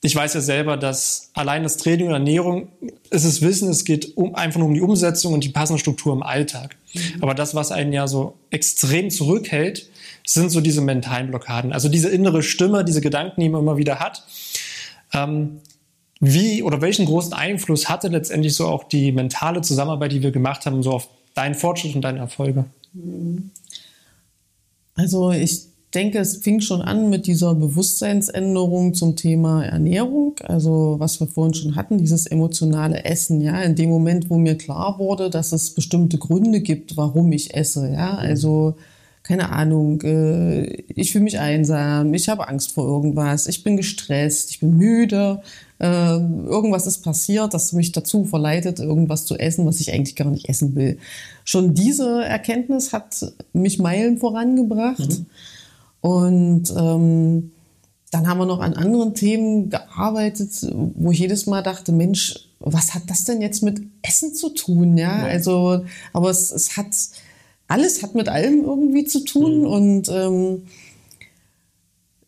ich 0.00 0.14
weiß 0.14 0.34
ja 0.34 0.40
selber, 0.40 0.76
dass 0.76 1.30
allein 1.34 1.64
das 1.64 1.76
Training 1.76 2.06
und 2.06 2.12
Ernährung 2.12 2.68
ist 3.10 3.24
es 3.24 3.42
Wissen, 3.42 3.68
es 3.68 3.84
geht 3.84 4.16
um, 4.16 4.34
einfach 4.34 4.58
nur 4.58 4.68
um 4.68 4.74
die 4.74 4.80
Umsetzung 4.80 5.32
und 5.34 5.42
die 5.42 5.48
passende 5.48 5.80
Struktur 5.80 6.12
im 6.12 6.22
Alltag. 6.22 6.76
Mhm. 6.94 7.00
Aber 7.20 7.34
das, 7.34 7.54
was 7.54 7.72
einen 7.72 7.92
ja 7.92 8.06
so 8.06 8.36
extrem 8.50 9.10
zurückhält, 9.10 9.90
sind 10.24 10.50
so 10.50 10.60
diese 10.60 10.82
mentalen 10.82 11.28
Blockaden. 11.28 11.72
Also 11.72 11.88
diese 11.88 12.10
innere 12.10 12.42
Stimme, 12.42 12.84
diese 12.84 13.00
Gedanken, 13.00 13.40
die 13.40 13.48
man 13.48 13.62
immer 13.62 13.76
wieder 13.76 13.98
hat. 13.98 14.24
Ähm, 15.12 15.60
wie 16.20 16.62
oder 16.62 16.80
welchen 16.80 17.06
großen 17.06 17.32
Einfluss 17.32 17.88
hatte 17.88 18.08
letztendlich 18.08 18.54
so 18.54 18.66
auch 18.66 18.84
die 18.84 19.10
mentale 19.12 19.62
Zusammenarbeit, 19.62 20.12
die 20.12 20.22
wir 20.22 20.30
gemacht 20.30 20.66
haben, 20.66 20.82
so 20.82 20.92
auf 20.92 21.08
deinen 21.34 21.54
Fortschritt 21.54 21.94
und 21.94 22.02
deine 22.02 22.18
Erfolge? 22.18 22.66
Also 24.94 25.32
ich 25.32 25.66
denke, 25.94 26.18
es 26.18 26.36
fing 26.38 26.60
schon 26.60 26.82
an 26.82 27.08
mit 27.08 27.26
dieser 27.26 27.54
Bewusstseinsänderung 27.54 28.94
zum 28.94 29.16
Thema 29.16 29.64
Ernährung. 29.64 30.34
Also 30.42 30.96
was 30.98 31.20
wir 31.20 31.26
vorhin 31.26 31.54
schon 31.54 31.76
hatten, 31.76 31.98
dieses 31.98 32.26
emotionale 32.26 33.04
Essen. 33.04 33.40
Ja, 33.40 33.62
in 33.62 33.74
dem 33.74 33.88
Moment, 33.90 34.28
wo 34.30 34.36
mir 34.38 34.56
klar 34.56 34.98
wurde, 34.98 35.30
dass 35.30 35.52
es 35.52 35.70
bestimmte 35.70 36.18
Gründe 36.18 36.60
gibt, 36.60 36.96
warum 36.96 37.32
ich 37.32 37.54
esse. 37.54 37.90
Ja, 37.90 38.14
also 38.14 38.74
keine 39.22 39.50
Ahnung, 39.50 40.00
äh, 40.02 40.64
ich 40.94 41.12
fühle 41.12 41.24
mich 41.24 41.38
einsam, 41.38 42.14
ich 42.14 42.30
habe 42.30 42.48
Angst 42.48 42.72
vor 42.72 42.86
irgendwas, 42.86 43.46
ich 43.46 43.62
bin 43.62 43.76
gestresst, 43.76 44.50
ich 44.50 44.60
bin 44.60 44.78
müde, 44.78 45.42
äh, 45.80 45.86
irgendwas 45.86 46.86
ist 46.86 47.04
passiert, 47.04 47.52
das 47.52 47.74
mich 47.74 47.92
dazu 47.92 48.24
verleitet, 48.24 48.78
irgendwas 48.78 49.26
zu 49.26 49.36
essen, 49.36 49.66
was 49.66 49.80
ich 49.80 49.92
eigentlich 49.92 50.16
gar 50.16 50.30
nicht 50.30 50.48
essen 50.48 50.74
will. 50.76 50.98
Schon 51.44 51.74
diese 51.74 52.24
Erkenntnis 52.24 52.94
hat 52.94 53.34
mich 53.52 53.78
Meilen 53.78 54.16
vorangebracht. 54.16 54.98
Mhm. 54.98 55.26
Und 56.00 56.72
ähm, 56.76 57.50
dann 58.10 58.26
haben 58.26 58.38
wir 58.38 58.46
noch 58.46 58.60
an 58.60 58.74
anderen 58.74 59.14
Themen 59.14 59.70
gearbeitet, 59.70 60.50
wo 60.94 61.10
ich 61.10 61.18
jedes 61.18 61.46
Mal 61.46 61.62
dachte, 61.62 61.92
Mensch, 61.92 62.48
was 62.60 62.94
hat 62.94 63.02
das 63.08 63.24
denn 63.24 63.40
jetzt 63.40 63.62
mit 63.62 63.80
Essen 64.02 64.34
zu 64.34 64.50
tun? 64.50 64.96
Ja, 64.96 65.24
also, 65.24 65.84
aber 66.12 66.30
es, 66.30 66.50
es 66.50 66.76
hat, 66.76 66.94
alles 67.66 68.02
hat 68.02 68.14
mit 68.14 68.28
allem 68.28 68.64
irgendwie 68.64 69.04
zu 69.04 69.24
tun 69.24 69.60
mhm. 69.60 69.66
und 69.66 70.08
ähm, 70.08 70.62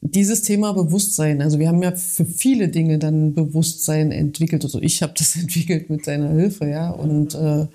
dieses 0.03 0.43
Thema 0.43 0.73
Bewusstsein, 0.73 1.43
also 1.43 1.59
wir 1.59 1.69
haben 1.69 1.83
ja 1.83 1.93
für 1.93 2.25
viele 2.25 2.69
Dinge 2.69 2.99
dann 2.99 3.35
Bewusstsein 3.35 4.13
entwickelt, 4.13 4.65
also 4.65 4.81
ich 4.81 5.03
habe 5.03 5.15
das 5.17 5.37
entwickelt 5.41 5.91
mit 5.91 6.07
deiner 6.07 6.31
Hilfe, 6.31 6.69
ja, 6.69 6.91
und 6.91 7.35
äh, 7.35 7.67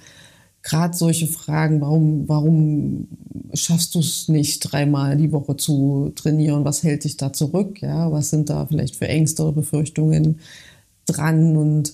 gerade 0.66 0.98
solche 0.98 1.28
Fragen, 1.28 1.80
warum, 1.80 2.28
warum 2.28 3.08
schaffst 3.54 3.94
du 3.94 4.00
es 4.00 4.28
nicht, 4.28 4.60
dreimal 4.60 5.16
die 5.16 5.32
Woche 5.32 5.56
zu 5.56 6.12
trainieren? 6.16 6.66
Was 6.66 6.84
hält 6.84 7.04
dich 7.04 7.18
da 7.18 7.32
zurück? 7.32 7.82
Ja, 7.82 8.12
was 8.12 8.32
sind 8.32 8.50
da 8.50 8.66
vielleicht 8.66 8.96
für 8.96 9.08
Ängste 9.08 9.44
oder 9.44 9.54
Befürchtungen 9.54 10.40
dran? 11.06 11.56
Und 11.56 11.94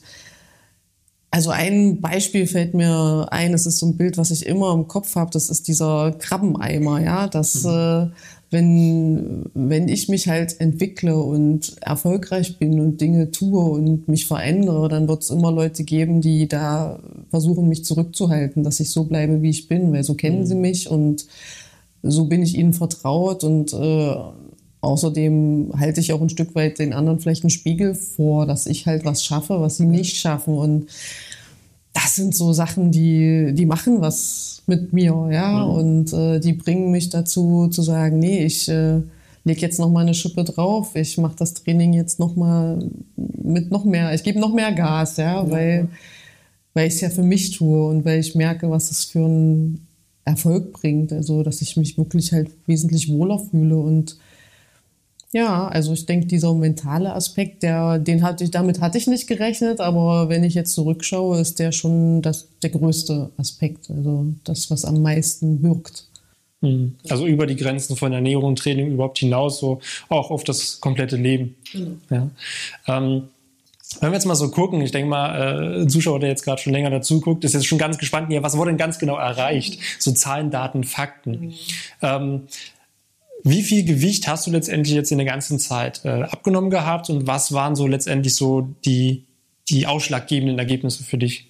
also 1.32 1.50
ein 1.50 2.00
Beispiel 2.00 2.48
fällt 2.48 2.74
mir 2.74 3.28
ein, 3.30 3.54
es 3.54 3.66
ist 3.66 3.78
so 3.78 3.88
ein 3.88 3.98
Bild, 3.98 4.18
was 4.18 4.32
ich 4.32 4.46
immer 4.46 4.74
im 4.74 4.88
Kopf 4.88 5.16
habe, 5.16 5.32
das 5.32 5.50
ist 5.50 5.68
dieser 5.68 6.14
Krabbeneimer, 6.14 7.02
ja, 7.02 7.28
das 7.28 7.66
mhm. 7.66 7.70
äh, 7.70 8.08
wenn, 8.52 9.46
wenn 9.54 9.88
ich 9.88 10.10
mich 10.10 10.28
halt 10.28 10.60
entwickle 10.60 11.16
und 11.16 11.78
erfolgreich 11.82 12.60
bin 12.60 12.82
und 12.82 13.00
Dinge 13.00 13.32
tue 13.32 13.64
und 13.64 14.10
mich 14.10 14.28
verändere, 14.28 14.90
dann 14.90 15.08
wird 15.08 15.24
es 15.24 15.30
immer 15.30 15.54
Leute 15.54 15.86
geben, 15.86 16.20
die 16.20 16.50
da 16.50 17.00
versuchen, 17.30 17.70
mich 17.70 17.86
zurückzuhalten, 17.86 18.64
dass 18.64 18.82
ich 18.82 18.92
so 18.92 19.06
bleibe, 19.06 19.42
wie 19.42 19.50
ich 19.50 19.70
bin, 19.70 19.94
weil 19.94 20.04
so 20.04 20.16
kennen 20.16 20.42
mhm. 20.42 20.46
sie 20.46 20.56
mich 20.56 20.90
und 20.90 21.26
so 22.04 22.26
bin 22.26 22.44
ich 22.44 22.58
ihnen 22.58 22.74
vertraut 22.74 23.46
und 23.46 23.72
äh, 23.72 24.16
außerdem 24.82 25.72
halte 25.78 26.02
ich 26.02 26.12
auch 26.12 26.22
ein 26.22 26.30
Stück 26.30 26.54
weit 26.54 26.80
den 26.80 26.92
anderen 26.92 27.20
vielleicht 27.20 27.44
einen 27.44 27.52
Spiegel 27.52 27.96
vor, 27.96 28.46
dass 28.46 28.66
ich 28.66 28.86
halt 28.86 29.06
was 29.06 29.24
schaffe, 29.24 29.62
was 29.62 29.78
sie 29.78 29.86
nicht 29.86 30.18
schaffen 30.18 30.56
und 30.56 30.88
das 31.94 32.16
sind 32.16 32.36
so 32.36 32.54
Sachen, 32.54 32.92
die, 32.92 33.54
die 33.54 33.66
machen 33.66 34.02
was 34.02 34.64
mit 34.68 34.94
mir, 34.94 35.30
ja, 35.32 35.66
mhm. 35.66 35.74
und 35.74 36.14
äh, 36.14 36.40
die 36.40 36.54
bringen 36.54 36.92
mich 36.92 37.10
dazu 37.10 37.68
zu 37.68 37.82
sagen, 37.82 38.20
nee, 38.20 38.46
ich 38.46 38.70
äh, 38.70 39.02
lege 39.44 39.62
jetzt 39.62 39.80
noch 39.80 39.90
mal 39.90 40.02
eine 40.02 40.14
Schippe 40.14 40.44
drauf, 40.44 40.96
ich 40.96 41.18
mache 41.18 41.36
das 41.38 41.54
Training 41.54 41.94
jetzt 41.94 42.20
noch 42.20 42.36
mal 42.36 42.80
mit 43.16 43.72
noch 43.72 43.84
mehr, 43.84 44.14
ich 44.14 44.24
gebe 44.24 44.40
noch 44.40 44.54
mehr 44.54 44.72
Gas, 44.72 45.18
ja, 45.18 45.44
mhm. 45.44 45.52
weil, 45.52 45.88
weil 46.74 46.88
ich 46.88 46.96
es 46.96 47.02
ja 47.02 47.10
für 47.10 47.24
mich 47.24 47.52
tue 47.52 47.88
und 47.88 48.06
weil 48.06 48.20
ich 48.20 48.36
merke, 48.36 48.70
was 48.70 48.92
es 48.92 49.06
für 49.06 49.26
einen 49.26 49.88
Erfolg 50.24 50.74
bringt, 50.74 51.12
also 51.12 51.44
dass 51.44 51.62
ich 51.62 51.76
mich 51.76 51.98
wirklich 51.98 52.32
halt 52.32 52.52
wesentlich 52.68 53.12
wohler 53.12 53.40
fühle 53.40 53.78
und 53.78 54.18
ja, 55.34 55.68
also 55.68 55.94
ich 55.94 56.06
denke, 56.06 56.28
dieser 56.28 56.54
mentale 56.54 57.14
Aspekt, 57.14 57.64
der, 57.64 58.00
den 58.00 58.22
hatte 58.22 58.44
ich, 58.44 58.52
damit 58.52 58.82
hatte 58.82 58.98
ich 58.98 59.08
nicht 59.08 59.28
gerechnet, 59.28 59.80
aber 59.80 60.28
wenn 60.28 60.44
ich 60.44 60.54
jetzt 60.54 60.74
zurückschaue, 60.74 61.40
ist 61.40 61.60
der 61.60 61.72
schon 61.72 62.22
das, 62.22 62.48
der 62.62 62.70
größte 62.70 63.30
Aspekt, 63.38 63.90
also 63.90 64.26
das, 64.44 64.70
was 64.70 64.84
am 64.84 65.02
meisten 65.02 65.64
wirkt. 65.64 66.06
Hm. 66.62 66.96
Also 67.10 67.26
über 67.26 67.48
die 67.48 67.56
Grenzen 67.56 67.96
von 67.96 68.12
Ernährung 68.12 68.44
und 68.44 68.60
Training 68.60 68.92
überhaupt 68.92 69.20
hinaus, 69.20 69.60
so 69.60 69.80
auch 70.10 70.32
auf 70.32 70.44
das 70.44 70.80
komplette 70.82 71.16
Leben. 71.16 71.56
Genau. 71.72 71.92
Ja. 72.10 72.30
Ähm, 72.88 73.24
wenn 74.00 74.12
wir 74.12 74.16
jetzt 74.16 74.26
mal 74.26 74.36
so 74.36 74.50
gucken, 74.52 74.82
ich 74.82 74.92
denke 74.92 75.10
mal, 75.10 75.36
äh, 75.36 75.82
ein 75.82 75.90
Zuschauer, 75.90 76.20
der 76.20 76.30
jetzt 76.30 76.44
gerade 76.44 76.62
schon 76.62 76.72
länger 76.74 76.90
dazu 76.90 77.20
guckt, 77.20 77.44
ist 77.44 77.54
jetzt 77.54 77.66
schon 77.66 77.78
ganz 77.78 77.98
gespannt, 77.98 78.32
ja, 78.32 78.42
was 78.44 78.58
wurde 78.58 78.72
denn 78.72 78.78
ganz 78.78 79.00
genau 79.00 79.18
erreicht? 79.18 79.80
So 80.00 80.12
Zahlen, 80.12 80.52
Daten, 80.52 80.84
Fakten. 80.84 81.32
Mhm. 81.32 81.54
Ähm, 82.02 82.42
Wie 83.44 83.62
viel 83.64 83.84
Gewicht 83.84 84.28
hast 84.28 84.48
du 84.48 84.52
letztendlich 84.52 84.96
jetzt 84.96 85.12
in 85.12 85.18
der 85.18 85.28
ganzen 85.28 85.60
Zeit 85.60 86.02
äh, 86.04 86.24
abgenommen 86.24 86.70
gehabt 86.70 87.10
und 87.10 87.28
was 87.28 87.52
waren 87.52 87.76
so 87.76 87.88
letztendlich 87.88 88.36
so 88.36 88.68
die 88.86 89.24
die 89.72 89.88
ausschlaggebenden 89.88 90.60
Ergebnisse 90.60 91.04
für 91.04 91.18
dich? 91.18 91.48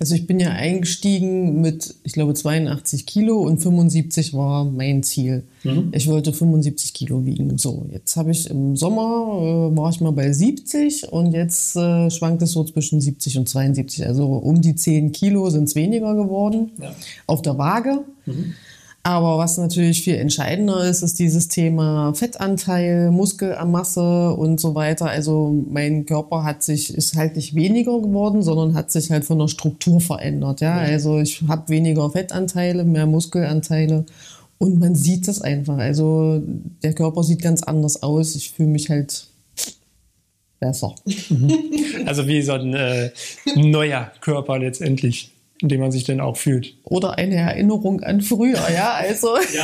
Also 0.00 0.14
ich 0.14 0.26
bin 0.26 0.40
ja 0.40 0.50
eingestiegen 0.50 1.60
mit, 1.60 1.94
ich 2.02 2.12
glaube, 2.12 2.32
82 2.32 3.04
Kilo 3.04 3.40
und 3.40 3.58
75 3.58 4.32
war 4.32 4.64
mein 4.64 5.02
Ziel. 5.02 5.44
Mhm. 5.62 5.90
Ich 5.92 6.06
wollte 6.06 6.32
75 6.32 6.94
Kilo 6.94 7.26
wiegen. 7.26 7.58
So, 7.58 7.86
jetzt 7.92 8.16
habe 8.16 8.30
ich 8.30 8.48
im 8.48 8.76
Sommer, 8.76 9.70
äh, 9.72 9.76
war 9.76 9.90
ich 9.90 10.00
mal 10.00 10.12
bei 10.12 10.32
70 10.32 11.12
und 11.12 11.32
jetzt 11.32 11.76
äh, 11.76 12.10
schwankt 12.10 12.40
es 12.42 12.52
so 12.52 12.64
zwischen 12.64 13.00
70 13.00 13.36
und 13.38 13.48
72. 13.48 14.06
Also 14.06 14.26
um 14.26 14.62
die 14.62 14.74
10 14.74 15.12
Kilo 15.12 15.50
sind 15.50 15.64
es 15.64 15.74
weniger 15.74 16.14
geworden 16.14 16.70
ja. 16.80 16.94
auf 17.26 17.42
der 17.42 17.58
Waage. 17.58 18.04
Mhm. 18.24 18.54
Aber 19.08 19.38
was 19.38 19.56
natürlich 19.56 20.02
viel 20.02 20.16
entscheidender 20.16 20.84
ist, 20.84 21.00
ist 21.00 21.18
dieses 21.18 21.48
Thema 21.48 22.12
Fettanteil, 22.12 23.10
Muskelmasse 23.10 24.34
und 24.34 24.60
so 24.60 24.74
weiter. 24.74 25.06
Also 25.06 25.64
mein 25.70 26.04
Körper 26.04 26.44
hat 26.44 26.62
sich, 26.62 26.92
ist 26.94 27.16
halt 27.16 27.36
nicht 27.36 27.54
weniger 27.54 28.02
geworden, 28.02 28.42
sondern 28.42 28.74
hat 28.74 28.90
sich 28.90 29.10
halt 29.10 29.24
von 29.24 29.38
der 29.38 29.48
Struktur 29.48 30.02
verändert. 30.02 30.60
Ja, 30.60 30.76
also 30.76 31.20
ich 31.20 31.42
habe 31.48 31.70
weniger 31.70 32.10
Fettanteile, 32.10 32.84
mehr 32.84 33.06
Muskelanteile 33.06 34.04
und 34.58 34.78
man 34.78 34.94
sieht 34.94 35.26
das 35.26 35.40
einfach. 35.40 35.78
Also 35.78 36.42
der 36.82 36.92
Körper 36.92 37.22
sieht 37.22 37.40
ganz 37.40 37.62
anders 37.62 38.02
aus. 38.02 38.36
Ich 38.36 38.50
fühle 38.50 38.68
mich 38.68 38.90
halt 38.90 39.26
besser. 40.60 40.94
Also 42.06 42.26
wie 42.26 42.40
so 42.42 42.52
ein 42.52 42.74
äh, 42.74 43.10
neuer 43.56 44.12
Körper 44.20 44.58
letztendlich 44.58 45.32
in 45.60 45.68
dem 45.68 45.80
man 45.80 45.92
sich 45.92 46.04
dann 46.04 46.20
auch 46.20 46.36
fühlt. 46.36 46.76
Oder 46.84 47.18
eine 47.18 47.36
Erinnerung 47.36 48.02
an 48.02 48.20
früher, 48.20 48.70
ja, 48.70 48.92
also. 48.92 49.36
ja. 49.54 49.62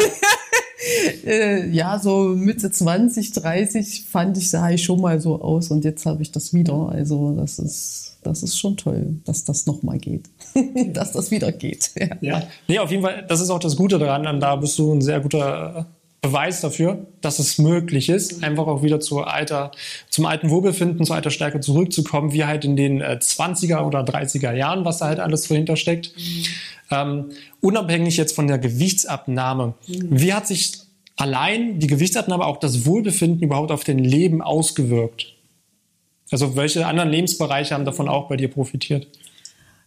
äh, 1.26 1.68
ja, 1.70 1.98
so 1.98 2.35
Mitte 2.37 2.70
20, 2.70 3.33
30 3.33 4.04
fand 4.11 4.37
ich, 4.37 4.50
sah 4.50 4.70
ich 4.70 4.83
schon 4.83 5.00
mal 5.00 5.20
so 5.20 5.40
aus 5.40 5.70
und 5.70 5.85
jetzt 5.85 6.07
habe 6.07 6.22
ich 6.22 6.33
das 6.33 6.52
wieder. 6.52 6.88
Also 6.90 7.35
das 7.35 7.59
ist, 7.59 8.18
das 8.22 8.42
ist 8.42 8.59
schon 8.59 8.76
toll, 8.76 9.16
dass 9.24 9.44
das 9.44 9.66
nochmal 9.66 9.98
geht. 9.98 10.28
dass 10.92 11.12
das 11.12 11.30
wieder 11.30 11.52
geht. 11.52 11.90
Ja. 11.98 12.09
ja. 12.20 12.42
Nee, 12.68 12.78
auf 12.78 12.90
jeden 12.90 13.02
Fall, 13.02 13.24
das 13.28 13.40
ist 13.40 13.50
auch 13.50 13.59
das 13.59 13.76
Gute 13.76 13.98
daran. 13.98 14.40
Da 14.40 14.57
bist 14.57 14.78
du 14.78 14.92
ein 14.92 15.00
sehr 15.00 15.20
guter 15.20 15.87
Beweis 16.24 16.62
dafür, 16.62 17.06
dass 17.20 17.38
es 17.38 17.58
möglich 17.58 18.08
ist, 18.08 18.42
einfach 18.42 18.66
auch 18.66 18.82
wieder 18.82 18.98
zu 18.98 19.20
alter, 19.20 19.72
zum 20.08 20.24
alten 20.24 20.48
Wohlbefinden, 20.48 21.04
zur 21.04 21.16
alter 21.16 21.30
Stärke 21.30 21.60
zurückzukommen, 21.60 22.32
wie 22.32 22.46
halt 22.46 22.64
in 22.64 22.76
den 22.76 23.02
äh, 23.02 23.18
20er 23.20 23.82
oder 23.82 24.00
30er 24.00 24.54
Jahren, 24.54 24.87
was 24.87 24.98
da 24.98 25.06
halt 25.06 25.20
alles 25.20 25.46
dahinter 25.46 25.76
steckt. 25.76 26.14
Mhm. 26.16 26.44
Ähm, 26.90 27.24
unabhängig 27.60 28.16
jetzt 28.16 28.34
von 28.34 28.46
der 28.46 28.58
Gewichtsabnahme, 28.58 29.74
mhm. 29.87 30.08
wie 30.10 30.32
hat 30.32 30.46
sich 30.46 30.72
allein 31.16 31.78
die 31.78 31.88
Gewichtsabnahme, 31.88 32.46
auch 32.46 32.56
das 32.56 32.87
Wohlbefinden 32.87 33.42
überhaupt 33.42 33.70
auf 33.70 33.84
dein 33.84 33.98
Leben 33.98 34.40
ausgewirkt? 34.40 35.34
Also 36.30 36.56
welche 36.56 36.87
anderen 36.87 37.10
Lebensbereiche 37.10 37.74
haben 37.74 37.84
davon 37.84 38.08
auch 38.08 38.28
bei 38.28 38.38
dir 38.38 38.48
profitiert? 38.48 39.08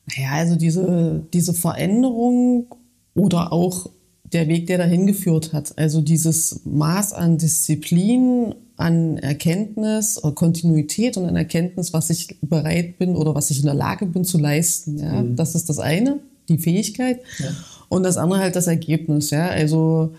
Naja, 0.06 0.34
also 0.34 0.56
diese, 0.56 1.26
diese 1.34 1.56
Veränderung 1.56 2.76
oder 3.16 3.52
auch 3.52 3.90
der 4.34 4.48
Weg, 4.48 4.68
der 4.68 4.78
dahin 4.78 5.08
geführt 5.08 5.54
hat. 5.54 5.78
Also 5.78 6.02
dieses 6.02 6.62
Maß 6.66 7.14
an 7.14 7.38
Disziplin, 7.38 8.56
an 8.76 9.18
Erkenntnis, 9.18 10.18
äh, 10.24 10.32
Kontinuität 10.32 11.18
und 11.18 11.26
an 11.26 11.36
Erkenntnis, 11.36 11.94
was 11.94 12.10
ich 12.10 12.38
bereit 12.42 12.98
bin 12.98 13.16
oder 13.16 13.34
was 13.36 13.50
ich 13.52 13.60
in 13.60 13.66
der 13.66 13.74
Lage 13.74 14.06
bin 14.06 14.24
zu 14.24 14.38
leisten. 14.38 14.98
Ja? 14.98 15.22
Mhm. 15.22 15.36
Das 15.36 15.56
ist 15.56 15.70
das 15.70 15.80
eine, 15.80 16.20
die 16.50 16.58
Fähigkeit. 16.58 17.22
Ja. 17.40 17.50
Und 17.90 18.04
das 18.04 18.18
andere 18.18 18.40
halt 18.40 18.56
das 18.56 18.68
Ergebnis. 18.68 19.30
Ja? 19.32 19.48
Also 19.48 20.14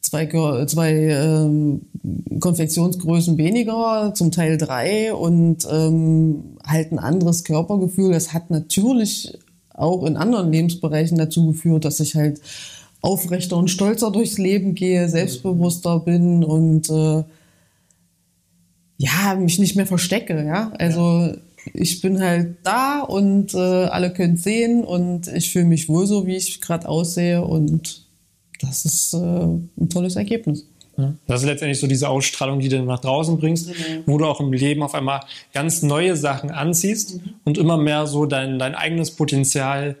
zwei, 0.00 0.26
zwei 0.66 0.92
ähm, 0.92 1.82
Konfektionsgrößen 2.40 3.38
weniger, 3.38 4.12
zum 4.14 4.32
Teil 4.32 4.58
drei 4.58 5.14
und 5.14 5.66
ähm, 5.70 6.56
halt 6.66 6.92
ein 6.92 6.98
anderes 6.98 7.44
Körpergefühl. 7.44 8.12
Das 8.12 8.32
hat 8.32 8.50
natürlich 8.50 9.38
auch 9.72 10.04
in 10.04 10.16
anderen 10.16 10.52
Lebensbereichen 10.52 11.18
dazu 11.18 11.46
geführt, 11.46 11.84
dass 11.84 12.00
ich 12.00 12.14
halt 12.14 12.40
aufrechter 13.04 13.58
und 13.58 13.68
stolzer 13.68 14.10
durchs 14.10 14.38
Leben 14.38 14.74
gehe, 14.74 15.08
selbstbewusster 15.08 16.00
bin 16.00 16.42
und 16.42 16.88
äh, 16.88 17.22
ja, 18.96 19.34
mich 19.34 19.58
nicht 19.58 19.76
mehr 19.76 19.86
verstecke, 19.86 20.44
ja. 20.46 20.72
Also 20.78 21.26
ja. 21.26 21.36
ich 21.74 22.00
bin 22.00 22.22
halt 22.22 22.56
da 22.62 23.00
und 23.00 23.52
äh, 23.54 23.58
alle 23.58 24.12
können 24.12 24.38
sehen 24.38 24.84
und 24.84 25.28
ich 25.28 25.52
fühle 25.52 25.66
mich 25.66 25.88
wohl 25.88 26.06
so, 26.06 26.26
wie 26.26 26.36
ich 26.36 26.60
gerade 26.62 26.88
aussehe 26.88 27.44
und 27.44 28.06
das 28.60 28.86
ist 28.86 29.12
äh, 29.12 29.18
ein 29.18 29.88
tolles 29.90 30.16
Ergebnis. 30.16 30.66
Das 31.26 31.40
ist 31.40 31.46
letztendlich 31.46 31.80
so 31.80 31.88
diese 31.88 32.08
Ausstrahlung, 32.08 32.60
die 32.60 32.68
du 32.68 32.80
nach 32.84 33.00
draußen 33.00 33.36
bringst, 33.38 33.68
mhm. 33.68 33.72
wo 34.06 34.16
du 34.16 34.26
auch 34.26 34.40
im 34.40 34.52
Leben 34.52 34.82
auf 34.82 34.94
einmal 34.94 35.20
ganz 35.52 35.82
neue 35.82 36.16
Sachen 36.16 36.50
anziehst 36.50 37.16
mhm. 37.16 37.34
und 37.44 37.58
immer 37.58 37.76
mehr 37.76 38.06
so 38.06 38.26
dein, 38.26 38.58
dein 38.58 38.74
eigenes 38.74 39.10
Potenzial 39.10 39.96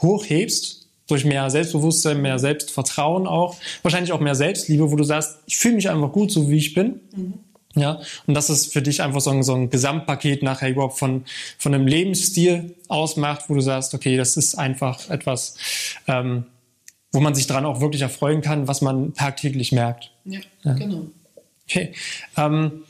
hochhebst 0.00 0.77
durch 1.08 1.24
mehr 1.24 1.50
Selbstbewusstsein, 1.50 2.22
mehr 2.22 2.38
Selbstvertrauen 2.38 3.26
auch, 3.26 3.56
wahrscheinlich 3.82 4.12
auch 4.12 4.20
mehr 4.20 4.34
Selbstliebe, 4.34 4.90
wo 4.90 4.96
du 4.96 5.04
sagst, 5.04 5.38
ich 5.46 5.56
fühle 5.56 5.74
mich 5.74 5.90
einfach 5.90 6.12
gut, 6.12 6.30
so 6.30 6.48
wie 6.48 6.56
ich 6.56 6.74
bin. 6.74 7.00
Mhm. 7.16 7.34
Ja, 7.74 8.00
und 8.26 8.34
das 8.34 8.50
ist 8.50 8.72
für 8.72 8.82
dich 8.82 9.02
einfach 9.02 9.20
so 9.20 9.30
ein, 9.30 9.42
so 9.42 9.54
ein 9.54 9.70
Gesamtpaket 9.70 10.42
nachher 10.42 10.70
überhaupt 10.70 10.98
von, 10.98 11.24
von 11.58 11.74
einem 11.74 11.86
Lebensstil 11.86 12.74
ausmacht, 12.88 13.44
wo 13.48 13.54
du 13.54 13.60
sagst, 13.60 13.94
okay, 13.94 14.16
das 14.16 14.36
ist 14.36 14.56
einfach 14.56 15.10
etwas, 15.10 15.56
ähm, 16.06 16.46
wo 17.12 17.20
man 17.20 17.34
sich 17.34 17.46
dran 17.46 17.66
auch 17.66 17.80
wirklich 17.80 18.02
erfreuen 18.02 18.40
kann, 18.40 18.68
was 18.68 18.80
man 18.80 19.14
tagtäglich 19.14 19.72
merkt. 19.72 20.10
Ja, 20.24 20.40
ja. 20.64 20.72
genau. 20.74 21.06
Okay. 21.64 21.92
Ähm, 22.36 22.82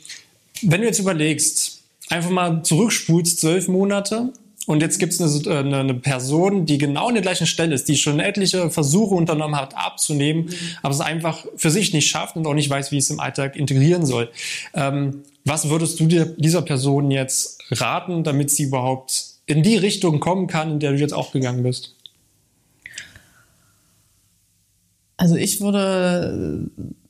wenn 0.61 0.81
du 0.81 0.87
jetzt 0.87 0.99
überlegst, 0.99 1.81
einfach 2.09 2.29
mal 2.29 2.63
zurückspulst, 2.63 3.39
zwölf 3.39 3.67
Monate, 3.67 4.33
und 4.69 4.83
jetzt 4.83 4.99
gibt 4.99 5.13
es 5.13 5.19
eine, 5.19 5.57
eine, 5.57 5.77
eine, 5.77 5.93
Person, 5.95 6.67
die 6.67 6.77
genau 6.77 7.07
an 7.07 7.15
der 7.15 7.23
gleichen 7.23 7.47
Stelle 7.47 7.73
ist, 7.73 7.89
die 7.89 7.97
schon 7.97 8.19
etliche 8.19 8.69
Versuche 8.69 9.15
unternommen 9.15 9.55
hat, 9.55 9.75
abzunehmen, 9.75 10.45
mhm. 10.45 10.53
aber 10.83 10.93
es 10.93 11.01
einfach 11.01 11.43
für 11.55 11.71
sich 11.71 11.91
nicht 11.91 12.07
schafft 12.07 12.35
und 12.35 12.45
auch 12.45 12.53
nicht 12.53 12.69
weiß, 12.69 12.91
wie 12.91 12.99
es 12.99 13.09
im 13.09 13.19
Alltag 13.19 13.55
integrieren 13.55 14.05
soll. 14.05 14.29
Ähm, 14.75 15.23
was 15.43 15.69
würdest 15.69 15.99
du 15.99 16.05
dir 16.05 16.25
dieser 16.37 16.61
Person 16.61 17.09
jetzt 17.09 17.63
raten, 17.71 18.23
damit 18.23 18.51
sie 18.51 18.61
überhaupt 18.61 19.39
in 19.47 19.63
die 19.63 19.75
Richtung 19.75 20.19
kommen 20.19 20.45
kann, 20.45 20.73
in 20.73 20.79
der 20.79 20.91
du 20.91 20.99
jetzt 20.99 21.15
auch 21.15 21.31
gegangen 21.31 21.63
bist? 21.63 21.95
Also 25.17 25.35
ich 25.35 25.61
würde 25.61 26.69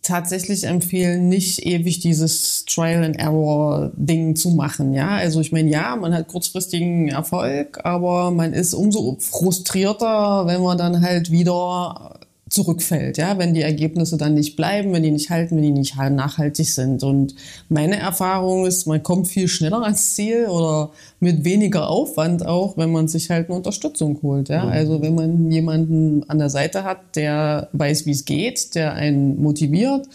tatsächlich 0.10 0.64
empfehlen, 0.66 1.30
nicht 1.30 1.66
ewig 1.66 2.00
dieses 2.00 2.66
Trial 2.66 3.04
and 3.04 3.18
Error 3.18 3.92
Ding 3.96 4.36
zu 4.36 4.50
machen. 4.50 4.94
Ja, 4.94 5.10
also 5.10 5.40
ich 5.40 5.52
meine, 5.52 5.70
ja, 5.70 5.96
man 5.96 6.14
hat 6.14 6.28
kurzfristigen 6.28 7.10
Erfolg, 7.10 7.80
aber 7.84 8.32
man 8.32 8.54
ist 8.54 8.74
umso 8.74 9.18
frustrierter, 9.20 10.48
wenn 10.48 10.62
man 10.62 10.78
dann 10.78 11.02
halt 11.02 11.32
wieder 11.32 12.20
zurückfällt, 12.50 13.18
ja, 13.18 13.38
wenn 13.38 13.54
die 13.54 13.62
Ergebnisse 13.62 14.18
dann 14.18 14.34
nicht 14.34 14.56
bleiben, 14.56 14.92
wenn 14.94 15.04
die 15.04 15.12
nicht 15.12 15.30
halten, 15.30 15.56
wenn 15.56 15.64
die 15.64 15.72
nicht 15.72 15.96
nachhaltig 15.96 16.68
sind. 16.70 17.04
Und 17.04 17.36
meine 17.70 17.98
Erfahrung 17.98 18.66
ist, 18.66 18.88
man 18.88 19.04
kommt 19.04 19.28
viel 19.28 19.48
schneller 19.48 19.84
ans 19.84 20.14
Ziel 20.14 20.48
oder 20.48 20.92
mit 21.20 21.44
weniger 21.44 21.90
Aufwand 21.90 22.46
auch, 22.46 22.78
wenn 22.78 22.92
man 22.92 23.08
sich 23.08 23.30
halt 23.30 23.48
eine 23.50 23.58
Unterstützung 23.58 24.20
holt, 24.24 24.50
ja. 24.50 24.66
Mhm. 24.66 24.72
Also 24.72 25.02
wenn 25.02 25.16
man 25.16 25.52
jemanden 25.52 26.24
an 26.30 26.40
der 26.40 26.50
Seite 26.50 26.84
hat, 26.84 27.16
der 27.16 27.70
weiß, 27.74 28.06
wie 28.06 28.12
es 28.12 28.26
geht, 28.26 28.76
der 28.76 28.94
einen 28.94 29.42
motiviert, 29.42 30.08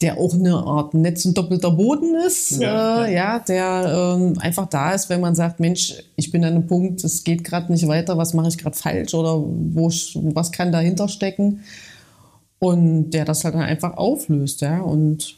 der 0.00 0.18
auch 0.18 0.34
eine 0.34 0.54
Art 0.54 0.94
Netz 0.94 1.24
und 1.24 1.36
doppelter 1.36 1.72
Boden 1.72 2.14
ist, 2.26 2.60
ja, 2.60 3.04
äh, 3.04 3.14
ja. 3.14 3.34
ja 3.34 3.38
der 3.40 4.16
ähm, 4.16 4.38
einfach 4.38 4.68
da 4.68 4.92
ist, 4.92 5.08
wenn 5.08 5.20
man 5.20 5.34
sagt, 5.34 5.58
Mensch, 5.58 5.94
ich 6.14 6.30
bin 6.30 6.44
an 6.44 6.54
einem 6.54 6.66
Punkt, 6.66 7.02
es 7.02 7.24
geht 7.24 7.42
gerade 7.42 7.72
nicht 7.72 7.88
weiter, 7.88 8.16
was 8.16 8.32
mache 8.32 8.48
ich 8.48 8.58
gerade 8.58 8.76
falsch 8.76 9.14
oder 9.14 9.36
wo, 9.38 9.88
was 9.88 10.52
kann 10.52 10.70
dahinter 10.70 11.08
stecken 11.08 11.64
und 12.60 13.10
der 13.10 13.24
das 13.24 13.44
halt 13.44 13.54
dann 13.54 13.62
einfach 13.62 13.96
auflöst, 13.96 14.60
ja 14.60 14.80
und 14.80 15.36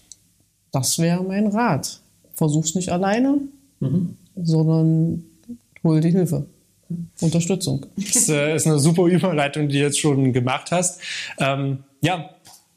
das 0.72 0.98
wäre 0.98 1.24
mein 1.24 1.46
Rat. 1.46 2.00
Versuch's 2.34 2.74
nicht 2.74 2.90
alleine, 2.90 3.38
mhm. 3.80 4.16
sondern 4.36 5.24
hol 5.82 6.00
die 6.00 6.10
Hilfe. 6.10 6.46
Unterstützung. 7.20 7.86
Das 7.96 8.28
äh, 8.28 8.56
ist 8.56 8.66
eine 8.66 8.78
super 8.78 9.04
Überleitung, 9.04 9.68
die 9.68 9.78
du 9.78 9.84
jetzt 9.84 10.00
schon 10.00 10.32
gemacht 10.32 10.72
hast. 10.72 11.00
Ähm, 11.38 11.84
ja, 12.00 12.30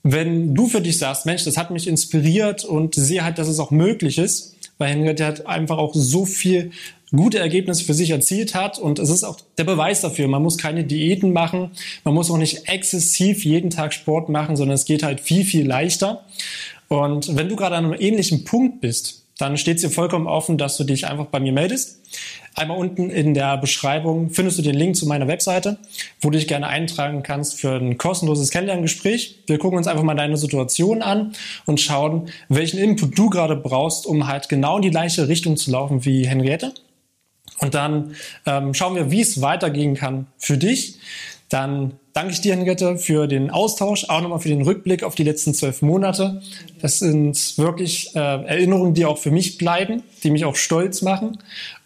wenn 0.03 0.53
du 0.53 0.67
für 0.67 0.81
dich 0.81 0.97
sagst, 0.97 1.25
Mensch, 1.25 1.45
das 1.45 1.57
hat 1.57 1.71
mich 1.71 1.87
inspiriert 1.87 2.65
und 2.65 2.93
sehe 2.95 3.23
halt, 3.23 3.37
dass 3.39 3.47
es 3.47 3.59
auch 3.59 3.71
möglich 3.71 4.17
ist, 4.17 4.55
weil 4.77 4.89
Henriette 4.89 5.25
hat 5.25 5.47
einfach 5.47 5.77
auch 5.77 5.93
so 5.95 6.25
viel 6.25 6.71
gute 7.15 7.39
Ergebnisse 7.39 7.85
für 7.85 7.93
sich 7.93 8.09
erzielt 8.09 8.55
hat 8.55 8.79
und 8.79 8.99
es 8.99 9.09
ist 9.09 9.23
auch 9.23 9.37
der 9.57 9.63
Beweis 9.63 10.01
dafür. 10.01 10.27
Man 10.27 10.41
muss 10.41 10.57
keine 10.57 10.83
Diäten 10.83 11.31
machen, 11.31 11.71
man 12.03 12.13
muss 12.13 12.29
auch 12.29 12.37
nicht 12.37 12.67
exzessiv 12.67 13.45
jeden 13.45 13.69
Tag 13.69 13.93
Sport 13.93 14.29
machen, 14.29 14.55
sondern 14.55 14.75
es 14.75 14.85
geht 14.85 15.03
halt 15.03 15.21
viel, 15.21 15.45
viel 15.45 15.65
leichter. 15.65 16.25
Und 16.89 17.35
wenn 17.37 17.49
du 17.49 17.55
gerade 17.55 17.75
an 17.75 17.85
einem 17.85 17.99
ähnlichen 17.99 18.43
Punkt 18.43 18.81
bist, 18.81 19.23
dann 19.37 19.57
steht 19.57 19.77
es 19.77 19.83
dir 19.83 19.89
vollkommen 19.89 20.27
offen, 20.27 20.57
dass 20.57 20.77
du 20.77 20.83
dich 20.83 21.07
einfach 21.07 21.25
bei 21.27 21.39
mir 21.39 21.53
meldest. 21.53 21.99
Einmal 22.55 22.77
unten 22.77 23.09
in 23.09 23.33
der 23.33 23.57
Beschreibung 23.57 24.29
findest 24.29 24.59
du 24.59 24.61
den 24.61 24.75
Link 24.75 24.95
zu 24.95 25.07
meiner 25.07 25.27
Webseite, 25.27 25.77
wo 26.21 26.29
du 26.29 26.37
dich 26.37 26.47
gerne 26.47 26.67
eintragen 26.67 27.23
kannst 27.23 27.59
für 27.59 27.75
ein 27.75 27.97
kostenloses 27.97 28.51
Kennenlerngespräch. 28.51 29.39
Wir 29.47 29.57
gucken 29.57 29.77
uns 29.77 29.87
einfach 29.87 30.03
mal 30.03 30.13
deine 30.13 30.37
Situation 30.37 31.01
an 31.01 31.33
und 31.65 31.81
schauen, 31.81 32.29
welchen 32.49 32.77
Input 32.77 33.17
du 33.17 33.29
gerade 33.29 33.55
brauchst, 33.55 34.05
um 34.05 34.27
halt 34.27 34.49
genau 34.49 34.75
in 34.75 34.83
die 34.83 34.91
gleiche 34.91 35.27
Richtung 35.27 35.57
zu 35.57 35.71
laufen 35.71 36.05
wie 36.05 36.27
Henriette. 36.27 36.73
Und 37.59 37.73
dann 37.73 38.15
ähm, 38.45 38.73
schauen 38.73 38.95
wir, 38.95 39.09
wie 39.09 39.21
es 39.21 39.41
weitergehen 39.41 39.95
kann 39.95 40.27
für 40.37 40.57
dich. 40.57 40.99
Dann 41.49 41.93
danke 42.13 42.33
ich 42.33 42.41
dir, 42.41 42.55
Henriette, 42.55 42.97
für 42.97 43.27
den 43.27 43.51
Austausch, 43.51 44.09
auch 44.09 44.21
nochmal 44.21 44.39
für 44.39 44.49
den 44.49 44.63
Rückblick 44.63 45.03
auf 45.03 45.15
die 45.15 45.23
letzten 45.23 45.53
zwölf 45.53 45.81
Monate. 45.81 46.41
Das 46.81 46.99
sind 46.99 47.57
wirklich 47.57 48.15
äh, 48.15 48.19
Erinnerungen, 48.19 48.95
die 48.95 49.05
auch 49.05 49.17
für 49.17 49.29
mich 49.31 49.57
bleiben, 49.57 50.03
die 50.23 50.31
mich 50.31 50.45
auch 50.45 50.55
stolz 50.55 51.03
machen. 51.03 51.37